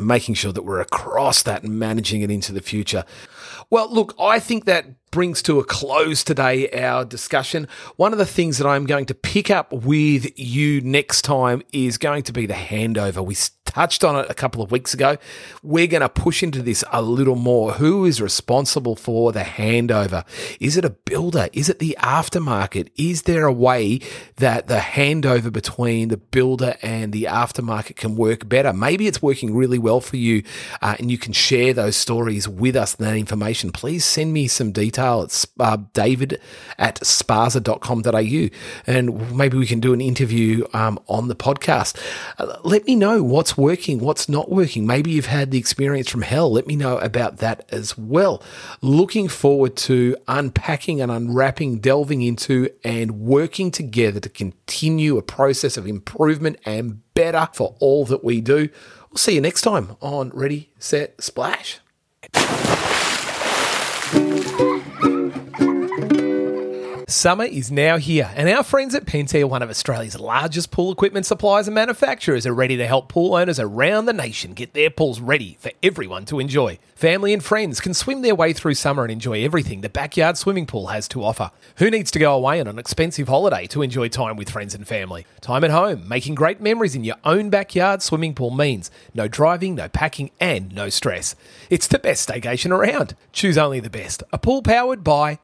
making 0.00 0.34
sure 0.34 0.52
that 0.52 0.62
we're 0.62 0.80
across 0.80 1.44
that 1.44 1.62
and 1.62 1.78
managing 1.78 2.22
it 2.22 2.30
into 2.30 2.52
the 2.52 2.60
future. 2.60 3.04
Well, 3.70 3.92
look, 3.92 4.14
I 4.18 4.38
think 4.38 4.64
that 4.64 4.86
brings 5.10 5.42
to 5.42 5.60
a 5.60 5.64
close 5.64 6.24
today 6.24 6.68
our 6.70 7.04
discussion. 7.04 7.68
One 7.96 8.12
of 8.12 8.18
the 8.18 8.26
things 8.26 8.58
that 8.58 8.66
I'm 8.66 8.84
going 8.84 9.06
to 9.06 9.14
pick 9.14 9.50
up 9.50 9.72
with 9.72 10.38
you 10.38 10.80
next 10.80 11.22
time 11.22 11.62
is 11.72 11.98
going 11.98 12.24
to 12.24 12.32
be 12.32 12.46
the 12.46 12.54
handover. 12.54 13.24
We 13.24 13.34
touched 13.74 14.04
on 14.04 14.16
it 14.16 14.30
a 14.30 14.34
couple 14.34 14.62
of 14.62 14.70
weeks 14.70 14.94
ago. 14.94 15.16
We're 15.62 15.88
going 15.88 16.02
to 16.02 16.08
push 16.08 16.42
into 16.42 16.62
this 16.62 16.84
a 16.92 17.02
little 17.02 17.34
more. 17.34 17.72
Who 17.72 18.04
is 18.04 18.22
responsible 18.22 18.96
for 18.96 19.32
the 19.32 19.40
handover? 19.40 20.24
Is 20.60 20.76
it 20.76 20.84
a 20.84 20.90
builder? 20.90 21.48
Is 21.52 21.68
it 21.68 21.80
the 21.80 21.96
aftermarket? 22.00 22.88
Is 22.96 23.22
there 23.22 23.46
a 23.46 23.52
way 23.52 24.00
that 24.36 24.68
the 24.68 24.78
handover 24.78 25.52
between 25.52 26.08
the 26.08 26.16
builder 26.16 26.76
and 26.82 27.12
the 27.12 27.24
aftermarket 27.24 27.96
can 27.96 28.14
work 28.14 28.48
better? 28.48 28.72
Maybe 28.72 29.06
it's 29.08 29.20
working 29.20 29.54
really 29.54 29.78
well 29.78 30.00
for 30.00 30.16
you 30.16 30.44
uh, 30.80 30.94
and 30.98 31.10
you 31.10 31.18
can 31.18 31.32
share 31.32 31.74
those 31.74 31.96
stories 31.96 32.48
with 32.48 32.76
us 32.76 32.94
and 32.94 33.06
that 33.06 33.16
information. 33.16 33.72
Please 33.72 34.04
send 34.04 34.32
me 34.32 34.46
some 34.46 34.70
detail. 34.70 35.22
It's 35.22 35.46
uh, 35.58 35.78
david 35.92 36.40
at 36.78 37.00
sparza.com.au 37.00 38.48
and 38.86 39.36
maybe 39.36 39.58
we 39.58 39.66
can 39.66 39.80
do 39.80 39.92
an 39.92 40.00
interview 40.00 40.64
um, 40.72 40.98
on 41.08 41.28
the 41.28 41.34
podcast. 41.34 42.00
Uh, 42.38 42.56
let 42.62 42.86
me 42.86 42.94
know 42.94 43.22
what's 43.22 43.56
working, 43.64 43.98
what's 43.98 44.28
not 44.28 44.50
working. 44.50 44.86
Maybe 44.86 45.10
you've 45.12 45.24
had 45.24 45.50
the 45.50 45.56
experience 45.56 46.10
from 46.10 46.20
hell. 46.20 46.52
Let 46.52 46.66
me 46.66 46.76
know 46.76 46.98
about 46.98 47.38
that 47.38 47.64
as 47.70 47.96
well. 47.96 48.42
Looking 48.82 49.26
forward 49.26 49.74
to 49.88 50.16
unpacking 50.28 51.00
and 51.00 51.10
unwrapping, 51.10 51.78
delving 51.78 52.20
into, 52.20 52.68
and 52.84 53.20
working 53.20 53.70
together 53.70 54.20
to 54.20 54.28
continue 54.28 55.16
a 55.16 55.22
process 55.22 55.78
of 55.78 55.86
improvement 55.86 56.58
and 56.66 57.00
better 57.14 57.48
for 57.54 57.74
all 57.80 58.04
that 58.04 58.22
we 58.22 58.42
do. 58.42 58.68
We'll 59.10 59.16
see 59.16 59.36
you 59.36 59.40
next 59.40 59.62
time 59.62 59.96
on 60.02 60.28
Ready, 60.34 60.70
Set, 60.78 61.22
Splash. 61.22 61.80
Summer 67.14 67.44
is 67.44 67.70
now 67.70 67.96
here, 67.96 68.28
and 68.34 68.48
our 68.48 68.64
friends 68.64 68.92
at 68.92 69.06
Pentair, 69.06 69.48
one 69.48 69.62
of 69.62 69.70
Australia's 69.70 70.18
largest 70.18 70.72
pool 70.72 70.90
equipment 70.90 71.24
suppliers 71.24 71.68
and 71.68 71.74
manufacturers, 71.76 72.44
are 72.44 72.52
ready 72.52 72.76
to 72.76 72.88
help 72.88 73.08
pool 73.08 73.36
owners 73.36 73.60
around 73.60 74.06
the 74.06 74.12
nation 74.12 74.52
get 74.52 74.74
their 74.74 74.90
pools 74.90 75.20
ready 75.20 75.56
for 75.60 75.70
everyone 75.80 76.24
to 76.24 76.40
enjoy. 76.40 76.76
Family 76.96 77.32
and 77.32 77.42
friends 77.44 77.80
can 77.80 77.94
swim 77.94 78.22
their 78.22 78.34
way 78.34 78.52
through 78.52 78.74
summer 78.74 79.04
and 79.04 79.12
enjoy 79.12 79.44
everything 79.44 79.80
the 79.80 79.88
backyard 79.88 80.36
swimming 80.36 80.66
pool 80.66 80.88
has 80.88 81.06
to 81.06 81.22
offer. 81.22 81.52
Who 81.76 81.88
needs 81.88 82.10
to 82.10 82.18
go 82.18 82.34
away 82.34 82.60
on 82.60 82.66
an 82.66 82.80
expensive 82.80 83.28
holiday 83.28 83.68
to 83.68 83.82
enjoy 83.82 84.08
time 84.08 84.36
with 84.36 84.50
friends 84.50 84.74
and 84.74 84.86
family? 84.86 85.24
Time 85.40 85.62
at 85.62 85.70
home, 85.70 86.08
making 86.08 86.34
great 86.34 86.60
memories 86.60 86.96
in 86.96 87.04
your 87.04 87.16
own 87.22 87.48
backyard 87.48 88.02
swimming 88.02 88.34
pool 88.34 88.50
means 88.50 88.90
no 89.14 89.28
driving, 89.28 89.76
no 89.76 89.88
packing, 89.88 90.32
and 90.40 90.74
no 90.74 90.88
stress. 90.88 91.36
It's 91.70 91.86
the 91.86 92.00
best 92.00 92.28
staycation 92.28 92.72
around. 92.72 93.14
Choose 93.32 93.56
only 93.56 93.78
the 93.78 93.88
best. 93.88 94.24
A 94.32 94.38
pool 94.38 94.62
powered 94.62 95.04
by 95.04 95.38